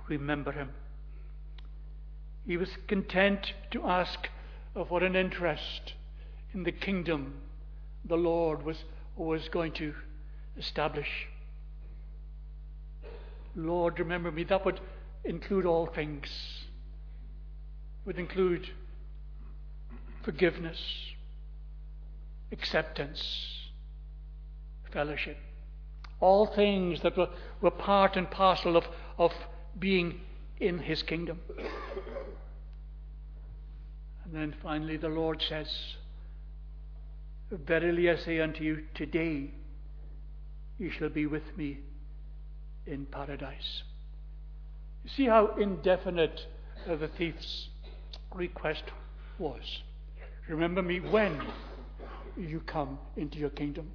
remember 0.08 0.52
him. 0.52 0.70
He 2.46 2.56
was 2.56 2.70
content 2.86 3.52
to 3.72 3.86
ask 3.86 4.28
for 4.88 5.02
an 5.02 5.16
interest 5.16 5.94
in 6.54 6.62
the 6.62 6.72
kingdom 6.72 7.34
the 8.04 8.16
Lord 8.16 8.64
was 8.64 8.84
was 9.16 9.48
going 9.48 9.72
to 9.72 9.92
establish. 10.56 11.26
Lord, 13.58 13.98
remember 13.98 14.30
me. 14.30 14.44
That 14.44 14.64
would 14.64 14.80
include 15.24 15.66
all 15.66 15.86
things. 15.86 16.28
It 18.00 18.06
would 18.06 18.18
include 18.18 18.70
forgiveness, 20.22 20.78
acceptance, 22.52 23.20
fellowship. 24.92 25.36
All 26.20 26.46
things 26.46 27.02
that 27.02 27.16
were, 27.16 27.28
were 27.60 27.72
part 27.72 28.16
and 28.16 28.30
parcel 28.30 28.76
of, 28.76 28.86
of 29.18 29.32
being 29.78 30.20
in 30.60 30.78
his 30.78 31.02
kingdom. 31.02 31.40
And 34.24 34.34
then 34.34 34.54
finally, 34.62 34.96
the 34.96 35.08
Lord 35.08 35.42
says, 35.42 35.68
Verily 37.50 38.10
I 38.10 38.16
say 38.16 38.40
unto 38.40 38.62
you, 38.62 38.84
today 38.94 39.50
you 40.78 40.90
shall 40.90 41.08
be 41.08 41.26
with 41.26 41.56
me 41.56 41.78
in 42.88 43.06
paradise. 43.06 43.82
You 45.04 45.10
see 45.16 45.26
how 45.26 45.54
indefinite 45.58 46.46
uh, 46.88 46.96
the 46.96 47.08
thief's 47.08 47.68
request 48.34 48.84
was. 49.38 49.62
Remember 50.48 50.82
me 50.82 51.00
when 51.00 51.40
you 52.36 52.60
come 52.60 52.98
into 53.16 53.38
your 53.38 53.50
kingdom. 53.50 53.90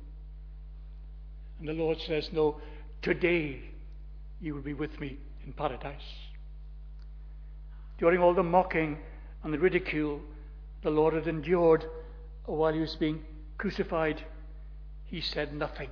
And 1.59 1.67
the 1.67 1.73
Lord 1.73 1.97
says, 2.05 2.29
No, 2.31 2.61
today 3.01 3.61
you 4.39 4.53
will 4.53 4.61
be 4.61 4.73
with 4.73 4.99
me 4.99 5.17
in 5.45 5.53
paradise. 5.53 6.01
During 7.97 8.21
all 8.21 8.33
the 8.33 8.43
mocking 8.43 8.97
and 9.43 9.53
the 9.53 9.59
ridicule 9.59 10.19
the 10.83 10.89
Lord 10.89 11.13
had 11.13 11.27
endured 11.27 11.85
while 12.45 12.73
he 12.73 12.79
was 12.79 12.95
being 12.95 13.23
crucified, 13.57 14.21
he 15.05 15.21
said 15.21 15.53
nothing. 15.53 15.89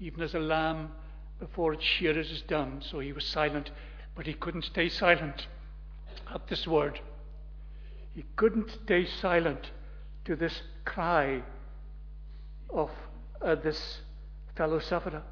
Even 0.00 0.22
as 0.22 0.34
a 0.34 0.38
lamb 0.38 0.90
before 1.40 1.72
its 1.72 1.84
shearers 1.84 2.30
is 2.30 2.42
dumb, 2.42 2.80
so 2.80 3.00
he 3.00 3.12
was 3.12 3.24
silent, 3.24 3.70
but 4.14 4.26
he 4.26 4.34
couldn't 4.34 4.64
stay 4.64 4.88
silent 4.88 5.46
at 6.32 6.46
this 6.48 6.66
word. 6.66 7.00
He 8.14 8.24
couldn't 8.36 8.70
stay 8.84 9.06
silent 9.06 9.70
to 10.24 10.36
this 10.36 10.62
cry 10.84 11.42
of 12.70 12.90
uh, 13.40 13.54
this 13.54 13.98
fellow 14.56 14.78
sufferer. 14.78 15.22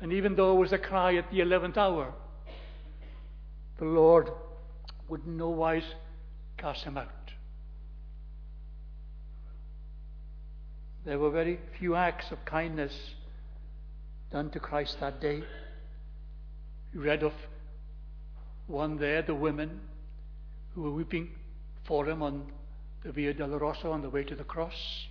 And 0.00 0.12
even 0.12 0.36
though 0.36 0.56
it 0.56 0.60
was 0.60 0.72
a 0.72 0.78
cry 0.78 1.16
at 1.16 1.30
the 1.30 1.40
eleventh 1.40 1.76
hour, 1.76 2.12
the 3.78 3.84
Lord 3.84 4.30
would 5.08 5.24
in 5.24 5.36
no 5.36 5.48
wise 5.50 5.94
cast 6.56 6.84
him 6.84 6.96
out. 6.96 7.08
There 11.04 11.18
were 11.18 11.30
very 11.30 11.60
few 11.78 11.94
acts 11.94 12.30
of 12.32 12.44
kindness 12.44 13.14
done 14.30 14.50
to 14.50 14.60
Christ 14.60 14.98
that 15.00 15.20
day. 15.20 15.42
You 16.92 17.00
read 17.00 17.22
of 17.22 17.32
one 18.66 18.96
there, 18.98 19.22
the 19.22 19.34
women 19.34 19.80
who 20.74 20.82
were 20.82 20.90
weeping 20.90 21.28
for 21.84 22.08
him 22.08 22.22
on 22.22 22.50
the 23.04 23.12
Via 23.12 23.34
Dolorosa 23.34 23.86
on 23.86 24.02
the 24.02 24.10
way 24.10 24.24
to 24.24 24.34
the 24.34 24.44
cross. 24.44 25.06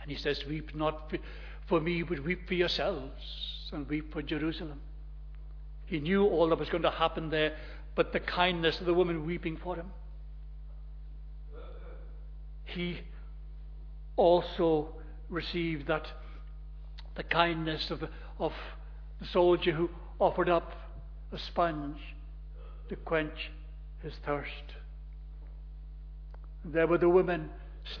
And 0.00 0.10
he 0.10 0.16
says, 0.16 0.44
Weep 0.46 0.74
not 0.74 1.12
for 1.66 1.80
me, 1.80 2.02
but 2.02 2.24
weep 2.24 2.48
for 2.48 2.54
yourselves 2.54 3.70
and 3.72 3.88
weep 3.88 4.12
for 4.12 4.22
Jerusalem. 4.22 4.80
He 5.86 6.00
knew 6.00 6.26
all 6.26 6.48
that 6.48 6.58
was 6.58 6.68
going 6.68 6.82
to 6.82 6.90
happen 6.90 7.30
there, 7.30 7.56
but 7.94 8.12
the 8.12 8.20
kindness 8.20 8.80
of 8.80 8.86
the 8.86 8.94
woman 8.94 9.24
weeping 9.26 9.56
for 9.56 9.76
him. 9.76 9.90
He 12.64 13.00
also 14.16 14.88
received 15.28 15.86
that 15.88 16.06
the 17.14 17.22
kindness 17.22 17.90
of 17.90 18.00
the, 18.00 18.08
of 18.38 18.52
the 19.20 19.26
soldier 19.26 19.72
who 19.72 19.90
offered 20.18 20.48
up 20.48 20.72
a 21.32 21.38
sponge 21.38 21.98
to 22.88 22.96
quench 22.96 23.50
his 24.02 24.14
thirst. 24.24 24.74
There 26.64 26.86
were 26.86 26.98
the 26.98 27.08
women 27.08 27.50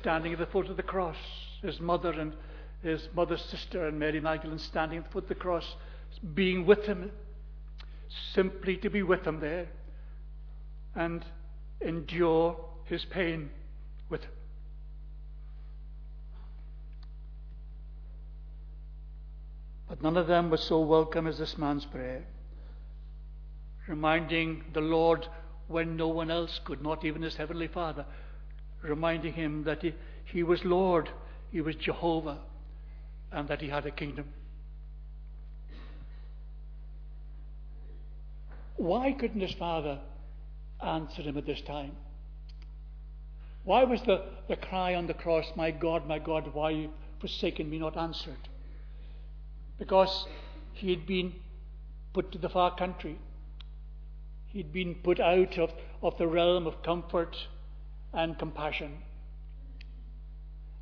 standing 0.00 0.32
at 0.32 0.38
the 0.38 0.46
foot 0.46 0.68
of 0.68 0.76
the 0.76 0.82
cross, 0.82 1.16
his 1.62 1.80
mother 1.80 2.12
and 2.12 2.34
his 2.82 3.08
mother's 3.14 3.42
sister 3.42 3.86
and 3.86 3.98
Mary 3.98 4.20
Magdalene 4.20 4.58
standing 4.58 4.98
at 4.98 5.04
the 5.04 5.10
foot 5.10 5.24
of 5.24 5.28
the 5.28 5.34
cross, 5.34 5.76
being 6.34 6.66
with 6.66 6.84
him, 6.86 7.10
simply 8.34 8.76
to 8.76 8.90
be 8.90 9.02
with 9.02 9.26
him 9.26 9.40
there 9.40 9.68
and 10.94 11.24
endure 11.80 12.56
his 12.84 13.04
pain 13.04 13.50
with 14.08 14.22
him. 14.22 14.30
But 19.92 20.00
none 20.00 20.16
of 20.16 20.26
them 20.26 20.48
was 20.48 20.62
so 20.62 20.80
welcome 20.80 21.26
as 21.26 21.36
this 21.36 21.58
man's 21.58 21.84
prayer, 21.84 22.24
reminding 23.86 24.64
the 24.72 24.80
Lord 24.80 25.28
when 25.68 25.98
no 25.98 26.08
one 26.08 26.30
else 26.30 26.58
could, 26.64 26.80
not 26.80 27.04
even 27.04 27.20
his 27.20 27.36
heavenly 27.36 27.66
Father, 27.66 28.06
reminding 28.80 29.34
him 29.34 29.64
that 29.64 29.82
he, 29.82 29.92
he 30.24 30.42
was 30.44 30.64
Lord, 30.64 31.10
he 31.50 31.60
was 31.60 31.76
Jehovah, 31.76 32.38
and 33.30 33.46
that 33.48 33.60
he 33.60 33.68
had 33.68 33.84
a 33.84 33.90
kingdom. 33.90 34.32
Why 38.76 39.12
couldn't 39.12 39.42
his 39.42 39.52
father 39.52 39.98
answer 40.82 41.20
him 41.20 41.36
at 41.36 41.44
this 41.44 41.60
time? 41.60 41.92
Why 43.64 43.84
was 43.84 44.00
the, 44.06 44.24
the 44.48 44.56
cry 44.56 44.94
on 44.94 45.06
the 45.06 45.12
cross, 45.12 45.52
My 45.54 45.70
God, 45.70 46.08
my 46.08 46.18
God, 46.18 46.54
why 46.54 46.72
have 46.72 46.80
you 46.80 46.90
forsaken 47.20 47.68
me, 47.68 47.78
not 47.78 47.98
answered? 47.98 48.48
Because 49.82 50.28
he 50.74 50.90
had 50.90 51.08
been 51.08 51.32
put 52.12 52.30
to 52.30 52.38
the 52.38 52.48
far 52.48 52.72
country. 52.76 53.18
He'd 54.46 54.72
been 54.72 54.94
put 54.94 55.18
out 55.18 55.58
of, 55.58 55.72
of 56.00 56.16
the 56.18 56.28
realm 56.28 56.68
of 56.68 56.84
comfort 56.84 57.36
and 58.12 58.38
compassion. 58.38 58.98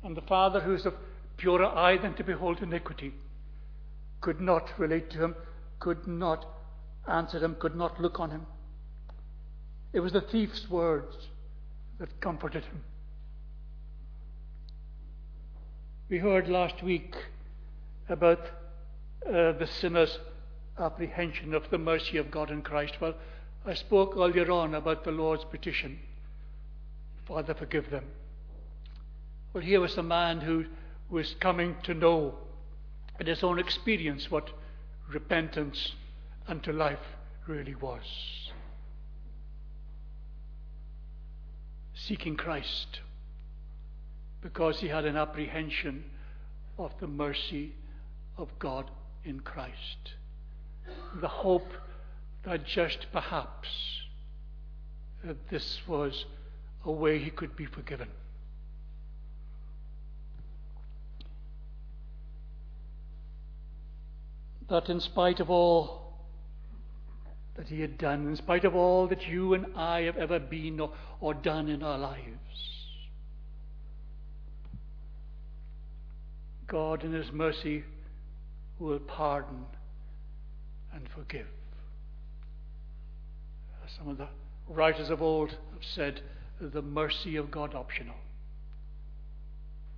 And 0.03 0.15
the 0.15 0.21
Father, 0.21 0.59
who 0.61 0.75
is 0.75 0.85
of 0.85 0.93
purer 1.35 1.65
eye 1.65 1.97
than 1.97 2.13
to 2.13 2.23
behold 2.23 2.61
iniquity, 2.61 3.15
could 4.19 4.39
not 4.39 4.69
relate 4.77 5.09
to 5.09 5.23
him, 5.23 5.35
could 5.79 6.05
not 6.07 6.45
answer 7.07 7.39
him, 7.39 7.55
could 7.59 7.75
not 7.75 7.99
look 7.99 8.19
on 8.19 8.29
him. 8.29 8.45
It 9.93 10.01
was 10.01 10.13
the 10.13 10.21
thief's 10.21 10.69
words 10.69 11.15
that 11.97 12.21
comforted 12.21 12.65
him. 12.65 12.83
We 16.07 16.19
heard 16.19 16.47
last 16.47 16.83
week 16.83 17.15
about 18.07 18.60
uh, 19.27 19.51
the 19.53 19.67
sinner's 19.79 20.19
apprehension 20.77 21.53
of 21.53 21.69
the 21.69 21.77
mercy 21.77 22.17
of 22.17 22.31
God 22.31 22.51
in 22.51 22.61
Christ. 22.61 22.99
Well, 22.99 23.15
I 23.65 23.73
spoke 23.75 24.15
earlier 24.17 24.49
on 24.51 24.73
about 24.73 25.03
the 25.03 25.11
Lord's 25.11 25.45
petition 25.45 25.99
Father, 27.31 27.53
forgive 27.53 27.89
them. 27.89 28.03
Well, 29.53 29.63
here 29.63 29.79
was 29.79 29.97
a 29.97 30.03
man 30.03 30.41
who 30.41 30.65
was 31.09 31.35
coming 31.39 31.77
to 31.83 31.93
know 31.93 32.35
in 33.21 33.27
his 33.27 33.41
own 33.41 33.57
experience 33.57 34.29
what 34.29 34.49
repentance 35.09 35.93
unto 36.47 36.73
life 36.73 36.99
really 37.47 37.75
was. 37.75 38.03
Seeking 41.93 42.35
Christ 42.35 42.99
because 44.41 44.79
he 44.79 44.89
had 44.89 45.05
an 45.05 45.15
apprehension 45.15 46.03
of 46.77 46.91
the 46.99 47.07
mercy 47.07 47.75
of 48.37 48.49
God 48.59 48.91
in 49.23 49.39
Christ. 49.39 50.15
The 51.19 51.27
hope 51.27 51.71
that 52.43 52.65
just 52.65 53.07
perhaps 53.11 53.69
that 55.23 55.49
this 55.49 55.79
was 55.87 56.25
a 56.83 56.91
way 56.91 57.19
he 57.19 57.29
could 57.29 57.55
be 57.55 57.65
forgiven. 57.65 58.07
That 64.69 64.89
in 64.89 64.99
spite 64.99 65.39
of 65.39 65.49
all 65.49 66.01
that 67.55 67.67
he 67.67 67.81
had 67.81 67.97
done, 67.97 68.25
in 68.27 68.35
spite 68.35 68.65
of 68.65 68.75
all 68.75 69.07
that 69.07 69.27
you 69.27 69.53
and 69.53 69.65
I 69.75 70.03
have 70.03 70.17
ever 70.17 70.39
been 70.39 70.79
or, 70.79 70.91
or 71.19 71.33
done 71.33 71.67
in 71.67 71.83
our 71.83 71.97
lives, 71.97 72.71
God 76.71 77.03
in 77.03 77.11
His 77.11 77.33
mercy 77.33 77.83
will 78.81 78.99
pardon 78.99 79.65
and 80.93 81.07
forgive. 81.15 81.47
Some 83.97 84.07
of 84.07 84.17
the 84.17 84.27
writers 84.67 85.09
of 85.09 85.21
old 85.21 85.49
have 85.49 85.83
said, 85.95 86.21
the 86.59 86.81
mercy 86.81 87.35
of 87.35 87.51
God 87.51 87.75
optional. 87.75 88.15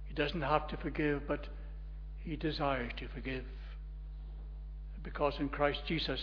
He 0.05 0.13
doesn't 0.13 0.41
have 0.41 0.67
to 0.69 0.77
forgive, 0.77 1.27
but 1.27 1.47
he 2.19 2.35
desires 2.35 2.91
to 2.97 3.07
forgive. 3.09 3.43
Because 5.03 5.33
in 5.39 5.49
Christ 5.49 5.81
Jesus, 5.87 6.19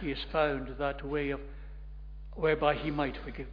he 0.00 0.10
has 0.10 0.18
found 0.32 0.74
that 0.78 1.06
way 1.06 1.30
of 1.30 1.40
whereby 2.34 2.74
he 2.74 2.90
might 2.90 3.16
forgive. 3.24 3.46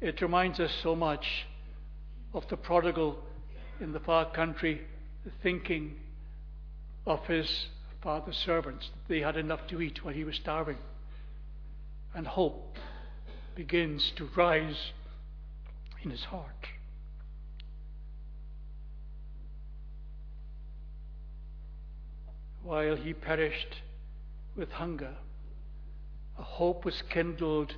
It 0.00 0.22
reminds 0.22 0.60
us 0.60 0.72
so 0.82 0.96
much 0.96 1.46
of 2.32 2.44
the 2.48 2.56
prodigal 2.56 3.18
in 3.80 3.92
the 3.92 4.00
far 4.00 4.30
country 4.30 4.80
thinking 5.42 5.96
of 7.06 7.26
his 7.26 7.66
father's 8.02 8.36
servants. 8.36 8.90
They 9.08 9.20
had 9.20 9.36
enough 9.36 9.66
to 9.68 9.80
eat 9.80 10.04
while 10.04 10.14
he 10.14 10.24
was 10.24 10.36
starving. 10.36 10.78
And 12.14 12.26
hope 12.26 12.76
begins 13.54 14.12
to 14.16 14.28
rise 14.36 14.92
in 16.02 16.10
his 16.10 16.24
heart. 16.24 16.68
While 22.62 22.96
he 22.96 23.12
perished 23.12 23.82
with 24.56 24.70
hunger, 24.72 25.14
a 26.38 26.42
hope 26.42 26.84
was 26.84 27.02
kindled 27.10 27.74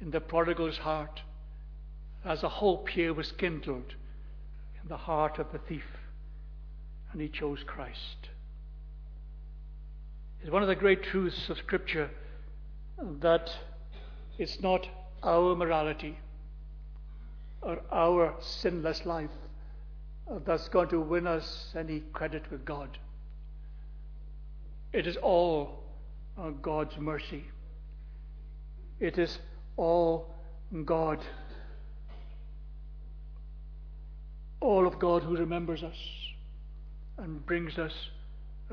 in 0.00 0.10
the 0.10 0.20
prodigal's 0.20 0.78
heart, 0.78 1.20
as 2.24 2.42
a 2.42 2.48
hope 2.48 2.88
here 2.88 3.12
was 3.12 3.32
kindled 3.32 3.94
in 4.82 4.88
the 4.88 4.96
heart 4.96 5.38
of 5.38 5.52
the 5.52 5.58
thief, 5.58 5.84
and 7.12 7.20
he 7.20 7.28
chose 7.28 7.60
Christ. 7.66 8.28
It's 10.40 10.50
one 10.50 10.62
of 10.62 10.68
the 10.68 10.74
great 10.74 11.02
truths 11.02 11.48
of 11.48 11.58
Scripture 11.58 12.10
that 13.20 13.50
it's 14.38 14.60
not 14.60 14.88
our 15.22 15.54
morality 15.54 16.18
or 17.62 17.80
our 17.92 18.34
sinless 18.40 19.04
life 19.04 19.30
that's 20.46 20.68
going 20.68 20.88
to 20.88 21.00
win 21.00 21.26
us 21.26 21.74
any 21.76 22.00
credit 22.12 22.50
with 22.50 22.64
God. 22.64 22.96
It 24.92 25.06
is 25.06 25.16
all 25.16 25.82
God's 26.62 26.96
mercy. 26.96 27.44
It 28.98 29.18
is 29.18 29.38
all 29.76 30.34
God. 30.84 31.18
All 34.60 34.86
of 34.86 34.98
God 34.98 35.22
who 35.22 35.36
remembers 35.36 35.82
us 35.82 35.96
and 37.22 37.44
brings 37.46 37.78
us 37.78 37.92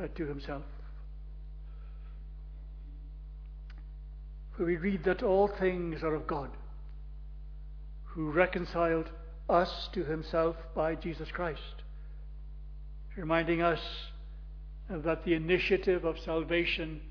uh, 0.02 0.08
to 0.16 0.26
Himself. 0.26 0.64
For 4.58 4.66
we 4.66 4.78
read 4.78 5.04
that 5.04 5.22
all 5.22 5.48
things 5.48 6.02
are 6.02 6.16
of 6.16 6.26
God, 6.26 6.50
who 8.06 8.32
reconciled 8.32 9.12
us 9.48 9.90
to 9.94 10.04
himself 10.04 10.56
by 10.76 10.96
Jesus 10.96 11.30
Christ, 11.32 11.84
reminding 13.16 13.62
us 13.62 13.80
that 14.90 15.24
the 15.24 15.36
initiative 15.36 16.06
of 16.06 16.20
salvation 16.20 17.02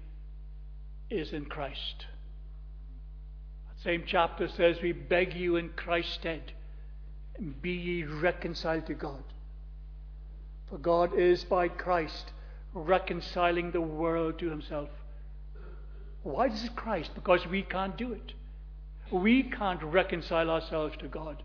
is 1.08 1.32
in 1.32 1.44
Christ. 1.44 2.06
That 3.68 3.82
same 3.82 4.02
chapter 4.06 4.48
says, 4.48 4.78
We 4.82 4.92
beg 4.92 5.34
you 5.34 5.54
in 5.56 5.68
Christ's 5.70 6.14
stead, 6.14 6.52
be 7.62 7.72
ye 7.72 8.02
reconciled 8.02 8.86
to 8.86 8.94
God. 8.94 9.22
For 10.70 10.78
God 10.78 11.18
is 11.18 11.44
by 11.44 11.68
Christ 11.68 12.32
reconciling 12.74 13.70
the 13.70 13.80
world 13.80 14.38
to 14.38 14.50
himself 14.50 14.90
why 16.26 16.48
does 16.48 16.64
it 16.64 16.74
Christ? 16.74 17.12
Because 17.14 17.46
we 17.46 17.62
can't 17.62 17.96
do 17.96 18.12
it. 18.12 18.32
We 19.12 19.44
can't 19.44 19.80
reconcile 19.80 20.50
ourselves 20.50 20.96
to 20.98 21.06
God. 21.06 21.40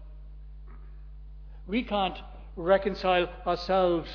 We 1.67 1.84
can't 1.84 2.17
reconcile 2.55 3.29
ourselves 3.45 4.10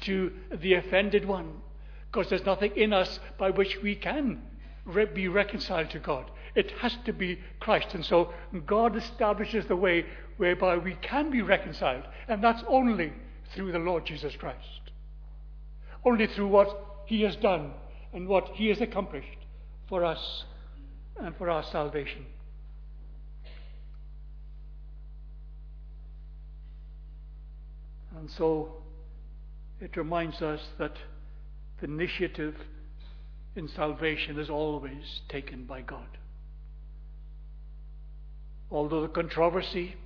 to 0.00 0.32
the 0.52 0.74
offended 0.74 1.26
one 1.26 1.52
because 2.10 2.28
there's 2.28 2.44
nothing 2.44 2.72
in 2.74 2.92
us 2.92 3.20
by 3.38 3.50
which 3.50 3.80
we 3.82 3.94
can 3.94 4.42
re- 4.84 5.04
be 5.04 5.28
reconciled 5.28 5.90
to 5.90 6.00
God. 6.00 6.28
It 6.56 6.72
has 6.80 6.96
to 7.04 7.12
be 7.12 7.38
Christ. 7.60 7.94
And 7.94 8.04
so 8.04 8.32
God 8.66 8.96
establishes 8.96 9.66
the 9.66 9.76
way 9.76 10.06
whereby 10.38 10.76
we 10.76 10.94
can 10.96 11.30
be 11.30 11.42
reconciled, 11.42 12.02
and 12.26 12.42
that's 12.42 12.64
only 12.66 13.12
through 13.54 13.72
the 13.72 13.78
Lord 13.78 14.06
Jesus 14.06 14.34
Christ. 14.36 14.90
Only 16.04 16.26
through 16.26 16.48
what 16.48 17.04
He 17.06 17.22
has 17.22 17.36
done 17.36 17.72
and 18.12 18.26
what 18.28 18.48
He 18.54 18.68
has 18.68 18.80
accomplished 18.80 19.26
for 19.88 20.04
us 20.04 20.44
and 21.18 21.36
for 21.36 21.50
our 21.50 21.62
salvation. 21.62 22.26
And 28.16 28.30
so 28.30 28.82
it 29.80 29.96
reminds 29.96 30.42
us 30.42 30.60
that 30.78 30.94
the 31.80 31.86
initiative 31.86 32.54
in 33.56 33.68
salvation 33.68 34.38
is 34.38 34.50
always 34.50 35.22
taken 35.28 35.64
by 35.64 35.80
God. 35.80 36.18
Although 38.70 39.02
the 39.02 39.08
controversy 39.08 39.96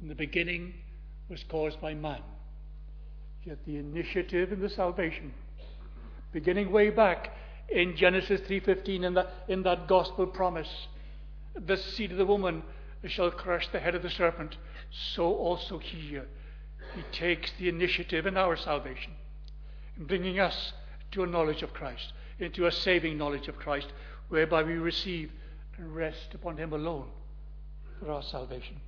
in 0.00 0.08
the 0.08 0.14
beginning 0.14 0.74
was 1.28 1.44
caused 1.48 1.80
by 1.80 1.94
man, 1.94 2.22
yet 3.44 3.58
the 3.64 3.76
initiative 3.76 4.52
in 4.52 4.60
the 4.60 4.68
salvation, 4.68 5.32
beginning 6.32 6.70
way 6.70 6.90
back 6.90 7.36
in 7.68 7.96
Genesis 7.96 8.40
3:15 8.42 9.04
in, 9.04 9.24
in 9.48 9.62
that 9.62 9.86
gospel 9.86 10.26
promise, 10.26 10.88
the 11.54 11.76
seed 11.76 12.12
of 12.12 12.18
the 12.18 12.26
woman 12.26 12.62
shall 13.06 13.30
crush 13.30 13.68
the 13.68 13.80
head 13.80 13.94
of 13.94 14.02
the 14.02 14.10
serpent, 14.10 14.56
so 14.90 15.34
also 15.34 15.78
here 15.78 16.26
he 16.94 17.02
takes 17.12 17.52
the 17.52 17.68
initiative 17.68 18.26
in 18.26 18.36
our 18.36 18.56
salvation, 18.56 19.12
in 19.96 20.04
bringing 20.06 20.38
us 20.38 20.72
to 21.12 21.22
a 21.22 21.26
knowledge 21.26 21.62
of 21.62 21.72
Christ, 21.72 22.12
into 22.38 22.66
a 22.66 22.72
saving 22.72 23.16
knowledge 23.16 23.48
of 23.48 23.56
Christ, 23.56 23.92
whereby 24.28 24.62
we 24.62 24.74
receive 24.74 25.32
and 25.76 25.94
rest 25.94 26.34
upon 26.34 26.56
Him 26.56 26.72
alone 26.72 27.08
for 27.98 28.10
our 28.10 28.22
salvation. 28.22 28.80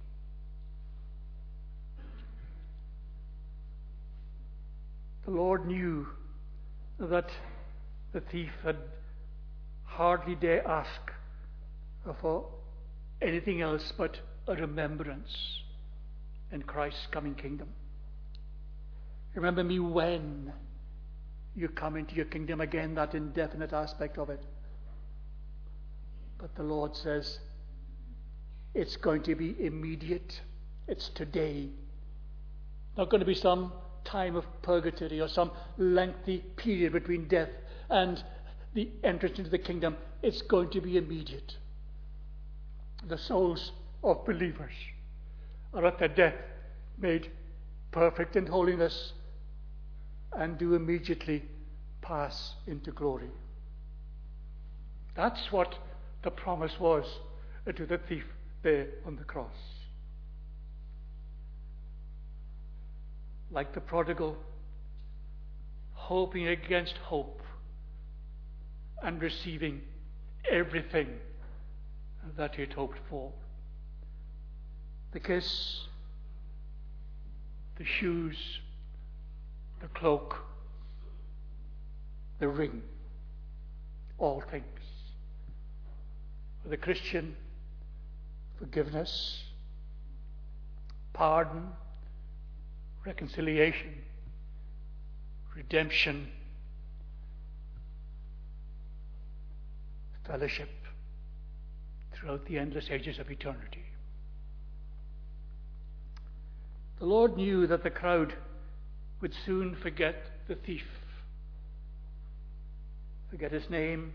The 5.24 5.30
Lord 5.30 5.66
knew 5.66 6.06
that 6.98 7.30
the 8.12 8.20
thief 8.20 8.50
had 8.64 8.76
hardly 9.84 10.34
dare 10.34 10.66
ask 10.66 11.12
for 12.20 12.46
anything 13.20 13.60
else 13.60 13.92
but 13.96 14.18
a 14.48 14.54
remembrance 14.54 15.62
in 16.50 16.62
Christ's 16.62 17.06
coming 17.10 17.34
kingdom. 17.34 17.68
Remember 19.34 19.62
me 19.62 19.78
when 19.78 20.52
you 21.54 21.68
come 21.68 21.96
into 21.96 22.14
your 22.14 22.24
kingdom 22.24 22.60
again, 22.60 22.94
that 22.94 23.14
indefinite 23.14 23.72
aspect 23.72 24.18
of 24.18 24.28
it. 24.30 24.42
But 26.38 26.54
the 26.56 26.62
Lord 26.62 26.96
says 26.96 27.38
it's 28.74 28.96
going 28.96 29.22
to 29.22 29.34
be 29.34 29.54
immediate. 29.64 30.40
It's 30.88 31.08
today. 31.10 31.68
Not 32.96 33.10
going 33.10 33.20
to 33.20 33.26
be 33.26 33.34
some 33.34 33.72
time 34.04 34.36
of 34.36 34.44
purgatory 34.62 35.20
or 35.20 35.28
some 35.28 35.50
lengthy 35.78 36.38
period 36.56 36.92
between 36.92 37.28
death 37.28 37.50
and 37.90 38.22
the 38.74 38.88
entrance 39.04 39.38
into 39.38 39.50
the 39.50 39.58
kingdom. 39.58 39.96
It's 40.22 40.42
going 40.42 40.70
to 40.70 40.80
be 40.80 40.96
immediate. 40.96 41.56
The 43.08 43.18
souls 43.18 43.72
of 44.02 44.24
believers 44.24 44.72
are 45.74 45.86
at 45.86 45.98
their 45.98 46.08
death 46.08 46.34
made 46.98 47.30
perfect 47.90 48.36
in 48.36 48.46
holiness 48.46 49.12
and 50.32 50.58
do 50.58 50.74
immediately 50.74 51.44
pass 52.00 52.54
into 52.66 52.90
glory. 52.90 53.30
That's 55.14 55.52
what 55.52 55.74
the 56.22 56.30
promise 56.30 56.78
was 56.80 57.04
to 57.74 57.86
the 57.86 57.98
thief 57.98 58.24
there 58.62 58.86
on 59.06 59.16
the 59.16 59.24
cross. 59.24 59.81
Like 63.52 63.74
the 63.74 63.80
prodigal, 63.80 64.36
hoping 65.92 66.48
against 66.48 66.96
hope 66.96 67.42
and 69.02 69.20
receiving 69.20 69.82
everything 70.50 71.08
that 72.36 72.54
he'd 72.54 72.72
hoped 72.72 72.98
for. 73.10 73.30
The 75.12 75.20
kiss, 75.20 75.82
the 77.76 77.84
shoes, 77.84 78.36
the 79.82 79.88
cloak, 79.88 80.36
the 82.38 82.48
ring, 82.48 82.82
all 84.18 84.42
things. 84.50 84.64
For 86.62 86.68
the 86.68 86.76
Christian, 86.76 87.36
forgiveness, 88.58 89.42
pardon, 91.12 91.64
reconciliation, 93.04 93.94
redemption, 95.56 96.28
fellowship 100.26 100.68
throughout 102.12 102.46
the 102.46 102.58
endless 102.58 102.88
ages 102.90 103.18
of 103.18 103.30
eternity. 103.30 103.84
The 106.98 107.06
Lord 107.06 107.36
knew 107.36 107.66
that 107.66 107.82
the 107.82 107.90
crowd 107.90 108.34
would 109.20 109.34
soon 109.44 109.74
forget 109.74 110.14
the 110.46 110.54
thief, 110.54 110.86
forget 113.30 113.50
his 113.50 113.68
name, 113.68 114.12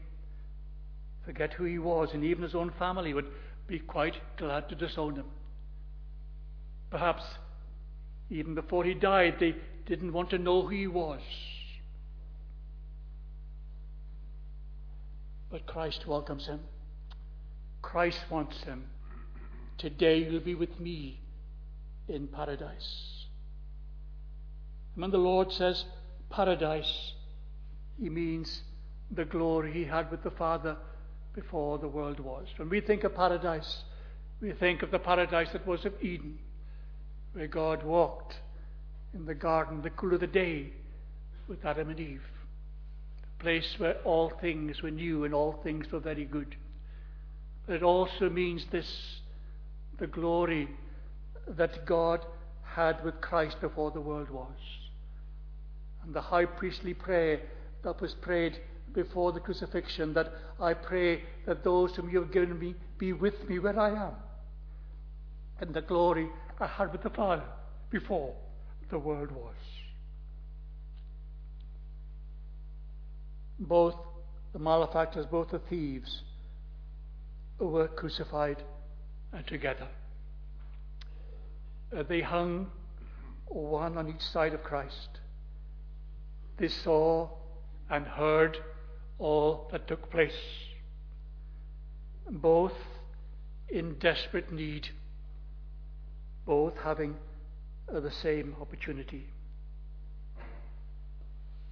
forget 1.26 1.54
who 1.54 1.65
he 1.65 1.80
was, 1.80 2.13
and 2.13 2.23
even 2.23 2.43
his 2.43 2.56
own 2.56 2.71
family 2.80 3.13
would 3.13 3.28
be 3.67 3.80
quite 3.80 4.15
glad 4.38 4.69
to 4.69 4.76
disown 4.76 5.15
him. 5.15 5.26
Perhaps 6.89 7.23
even 8.30 8.56
before 8.56 8.84
he 8.84 8.94
died, 8.94 9.36
they 9.40 9.56
didn't 9.86 10.13
want 10.13 10.30
to 10.32 10.38
know 10.38 10.63
who 10.63 10.70
he 10.70 10.88
was. 10.88 11.22
But 15.50 15.66
Christ 15.66 16.06
welcomes 16.06 16.46
him. 16.46 16.60
Christ 17.82 18.20
wants 18.30 18.63
him. 18.63 18.86
Today 19.78 20.18
you'll 20.18 20.42
be 20.42 20.56
with 20.56 20.80
me 20.80 21.22
in 22.10 22.28
paradise. 22.28 23.26
And 24.96 25.04
when 25.04 25.12
the 25.12 25.18
Lord 25.18 25.52
says 25.52 25.86
paradise, 26.30 27.13
he 28.00 28.10
means 28.10 28.62
the 29.12 29.26
glory 29.26 29.72
he 29.72 29.86
had 29.86 30.12
with 30.12 30.24
the 30.24 30.32
Father 30.32 30.76
before 31.34 31.78
the 31.78 31.88
world 31.88 32.20
was. 32.20 32.48
When 32.58 32.70
we 32.70 32.82
think 32.82 33.04
of 33.04 33.16
paradise, 33.16 33.84
we 34.42 34.52
think 34.52 34.82
of 34.82 34.92
the 34.92 35.00
paradise 35.00 35.50
that 35.54 35.66
was 35.66 35.86
of 35.86 35.94
Eden, 36.02 36.40
where 37.38 37.47
God 37.47 37.84
walked 37.84 38.36
in 39.13 39.26
the 39.26 39.36
garden, 39.36 39.84
the 39.84 39.91
cool 39.91 40.15
of 40.15 40.21
the 40.21 40.28
day, 40.28 40.71
with 41.47 41.63
Adam 41.63 41.89
and 41.89 42.00
Eve. 42.00 42.23
The 43.21 43.43
place 43.43 43.76
where 43.78 43.97
all 44.04 44.32
things 44.41 44.82
were 44.82 44.89
new 44.89 45.23
and 45.23 45.36
all 45.36 45.60
things 45.63 45.86
were 45.91 46.00
very 46.00 46.26
good. 46.26 46.56
But 47.67 47.76
it 47.76 47.84
also 47.84 48.28
means 48.32 48.65
this 48.71 49.21
the 50.00 50.08
glory 50.08 50.67
that 51.47 51.86
God 51.86 52.26
had 52.63 53.04
with 53.06 53.21
Christ 53.21 53.62
before 53.62 53.91
the 53.91 54.02
world 54.02 54.32
was 54.32 54.58
and 56.04 56.15
the 56.15 56.21
high 56.21 56.45
priestly 56.45 56.95
prayer 56.95 57.41
that 57.84 58.02
was 58.02 58.15
prayed 58.15 58.60
before 58.93 59.32
the 59.32 59.39
crucifixion 59.39 60.13
that 60.13 60.32
I 60.60 60.73
pray 60.73 61.21
that 61.45 61.63
those 61.63 61.95
whom 61.95 62.10
you 62.10 62.19
have 62.21 62.32
given 62.32 62.58
me 62.58 62.73
be 62.97 63.13
with 63.13 63.47
me 63.47 63.60
where 63.60 63.80
I 63.80 64.08
am. 64.08 64.13
And 65.60 65.73
the 65.73 65.82
glory 65.82 66.30
I 66.60 66.67
had 66.67 66.91
with 66.91 67.04
the 67.04 67.10
Father 67.10 67.43
before 67.89 68.34
the 68.89 68.98
world 68.98 69.32
was. 69.32 69.56
Both 73.60 73.96
the 74.54 74.60
malefactors, 74.60 75.26
both 75.26 75.50
the 75.50 75.60
thieves, 75.60 76.24
were 77.60 77.88
crucified 77.88 78.63
together. 79.46 79.88
Uh, 81.96 82.04
they 82.04 82.22
hung 82.22 82.67
one 83.48 83.98
on 83.98 84.10
each 84.10 84.22
side 84.22 84.54
of 84.54 84.63
Christ. 84.63 85.20
They 86.58 86.67
saw 86.67 87.30
and 87.89 88.06
heard 88.06 88.58
all 89.20 89.67
that 89.72 89.88
took 89.88 90.10
place, 90.10 90.34
both 92.30 92.74
in 93.70 93.96
desperate 94.00 94.52
need, 94.52 94.89
both 96.47 96.73
having 96.77 97.13
uh, 97.93 97.99
the 97.99 98.10
same 98.10 98.55
opportunity. 98.62 99.25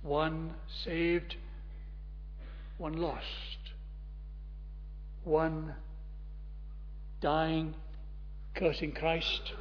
One 0.04 0.54
saved, 0.84 1.38
one 2.78 2.94
lost. 2.94 3.24
One 5.24 5.74
dying, 7.22 7.74
cursing 8.54 8.92
Christ. 8.92 9.54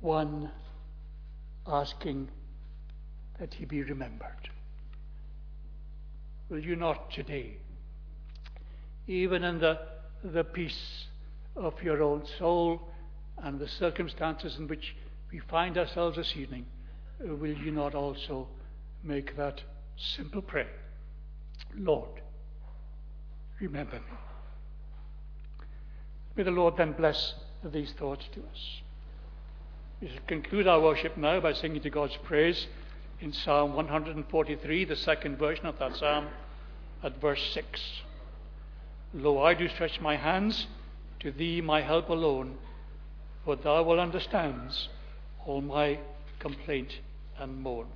One 0.00 0.50
asking 1.66 2.28
that 3.38 3.54
he 3.54 3.64
be 3.64 3.82
remembered. 3.82 4.50
Will 6.50 6.60
you 6.60 6.76
not 6.76 7.10
today, 7.10 7.56
even 9.06 9.44
in 9.44 9.58
the, 9.58 9.78
the 10.22 10.44
peace 10.44 11.06
of 11.56 11.82
your 11.82 12.02
own 12.02 12.24
soul 12.38 12.82
and 13.42 13.58
the 13.58 13.68
circumstances 13.68 14.56
in 14.58 14.68
which 14.68 14.94
we 15.32 15.38
find 15.38 15.78
ourselves 15.78 16.16
this 16.16 16.34
evening, 16.36 16.66
uh, 17.22 17.34
will 17.34 17.56
you 17.56 17.70
not 17.70 17.94
also 17.94 18.48
make 19.02 19.36
that 19.36 19.62
simple 19.96 20.42
prayer? 20.42 20.70
Lord, 21.76 22.20
remember 23.60 23.96
me. 23.96 24.16
May 26.36 26.42
the 26.44 26.50
Lord 26.50 26.76
then 26.76 26.92
bless 26.92 27.34
these 27.64 27.92
thoughts 27.92 28.24
to 28.34 28.40
us. 28.40 28.80
We 30.00 30.08
shall 30.08 30.24
conclude 30.26 30.66
our 30.66 30.80
worship 30.80 31.16
now 31.16 31.40
by 31.40 31.52
singing 31.52 31.82
to 31.82 31.90
God's 31.90 32.16
praise 32.22 32.66
in 33.20 33.32
Psalm 33.32 33.74
143, 33.74 34.84
the 34.86 34.96
second 34.96 35.38
version 35.38 35.66
of 35.66 35.78
that 35.78 35.96
psalm, 35.96 36.28
at 37.02 37.20
verse 37.20 37.42
6. 37.52 37.80
Lo, 39.12 39.42
I 39.42 39.52
do 39.54 39.68
stretch 39.68 40.00
my 40.00 40.16
hands 40.16 40.66
to 41.20 41.30
thee, 41.30 41.60
my 41.60 41.82
help 41.82 42.08
alone, 42.08 42.56
for 43.50 43.56
thou 43.56 43.82
wilt 43.82 43.98
understand 43.98 44.70
all 45.44 45.60
my 45.60 45.98
complaint 46.38 47.00
and 47.36 47.60
moan. 47.60 47.86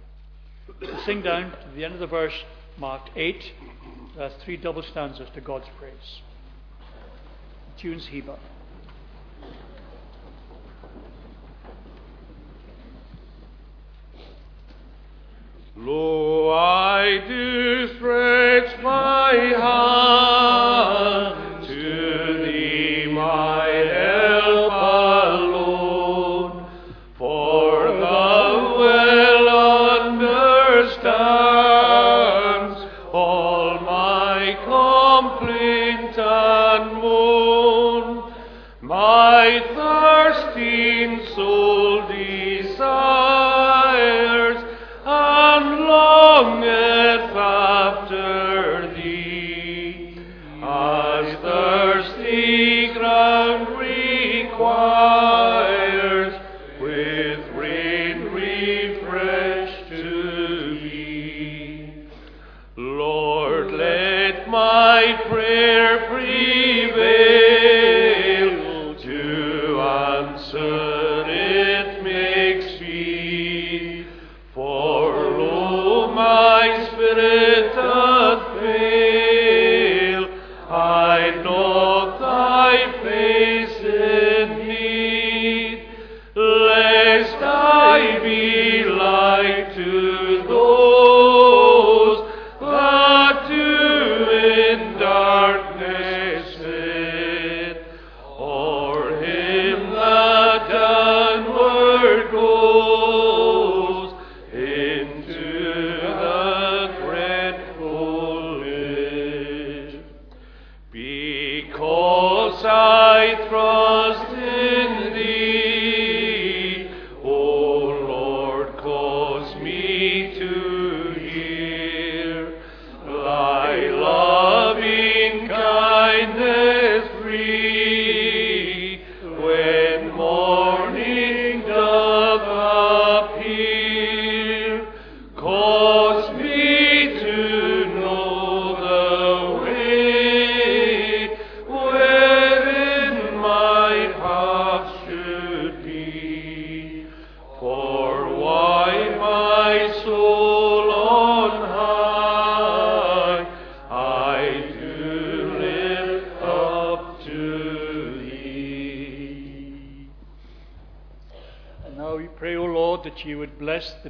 Sing 1.07 1.23
down 1.23 1.53
to 1.53 1.77
the 1.77 1.85
end 1.85 1.95
of 1.95 2.01
the 2.01 2.09
verse 2.09 2.35
marked 2.77 3.11
8. 3.15 3.53
That's 4.19 4.35
three 4.43 4.57
double 4.57 4.83
stanzas 4.83 5.29
to 5.33 5.41
God's 5.41 5.69
praise. 5.79 6.23
Tunes 7.79 8.09
Heber. 8.09 8.37
Lo, 15.77 16.24
lo, 76.15 76.44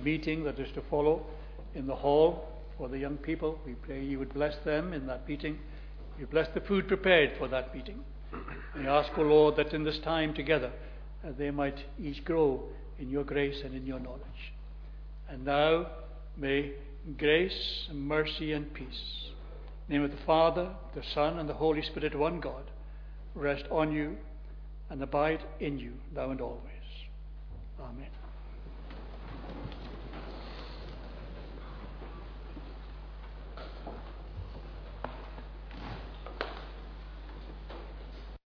meeting 0.05 0.45
that 0.45 0.59
is 0.59 0.69
to 0.75 0.83
follow 0.91 1.25
in 1.75 1.87
the 1.87 1.95
hall 1.95 2.49
for 2.77 2.89
the 2.89 2.99
young 2.99 3.17
people. 3.17 3.59
We 3.67 3.75
pray 3.75 4.05
you 4.05 4.19
would 4.19 4.35
bless 4.35 4.55
them 4.65 4.93
in 4.93 5.07
that 5.07 5.29
meeting. 5.29 5.59
You 6.19 6.27
bless 6.27 6.49
the 6.55 6.61
food 6.61 6.87
prepared 6.87 7.33
for 7.39 7.49
that 7.49 7.75
meeting. 7.75 8.01
We 8.77 8.87
ask, 8.87 9.11
O 9.17 9.23
Lord, 9.23 9.57
that 9.57 9.73
in 9.73 9.85
this 9.85 9.99
time 9.99 10.35
together 10.35 10.73
uh, 11.25 11.31
they 11.39 11.51
might 11.51 11.79
each 12.01 12.25
grow 12.25 12.65
in 12.99 13.09
your 13.09 13.25
grace 13.25 13.63
and 13.65 13.75
in 13.75 13.87
your 13.87 14.01
knowledge. 14.01 14.21
And 15.29 15.45
now 15.45 15.87
may 16.37 16.73
grace 17.17 17.89
mercy 17.93 18.53
and 18.53 18.73
peace, 18.75 19.31
name 19.89 20.03
of 20.03 20.11
the 20.11 20.17
Father, 20.27 20.71
the 20.95 21.03
Son, 21.15 21.39
and 21.39 21.49
the 21.49 21.55
Holy 21.55 21.83
Spirit, 21.83 22.17
one 22.19 22.41
God, 22.41 22.71
rest 23.35 23.65
on 23.71 23.93
you 23.93 24.17
and 24.91 25.03
abide 25.03 25.41
in 25.61 25.79
you 25.79 25.93
now 26.15 26.31
and 26.31 26.41
always. 26.41 26.61
Amen. 27.81 28.24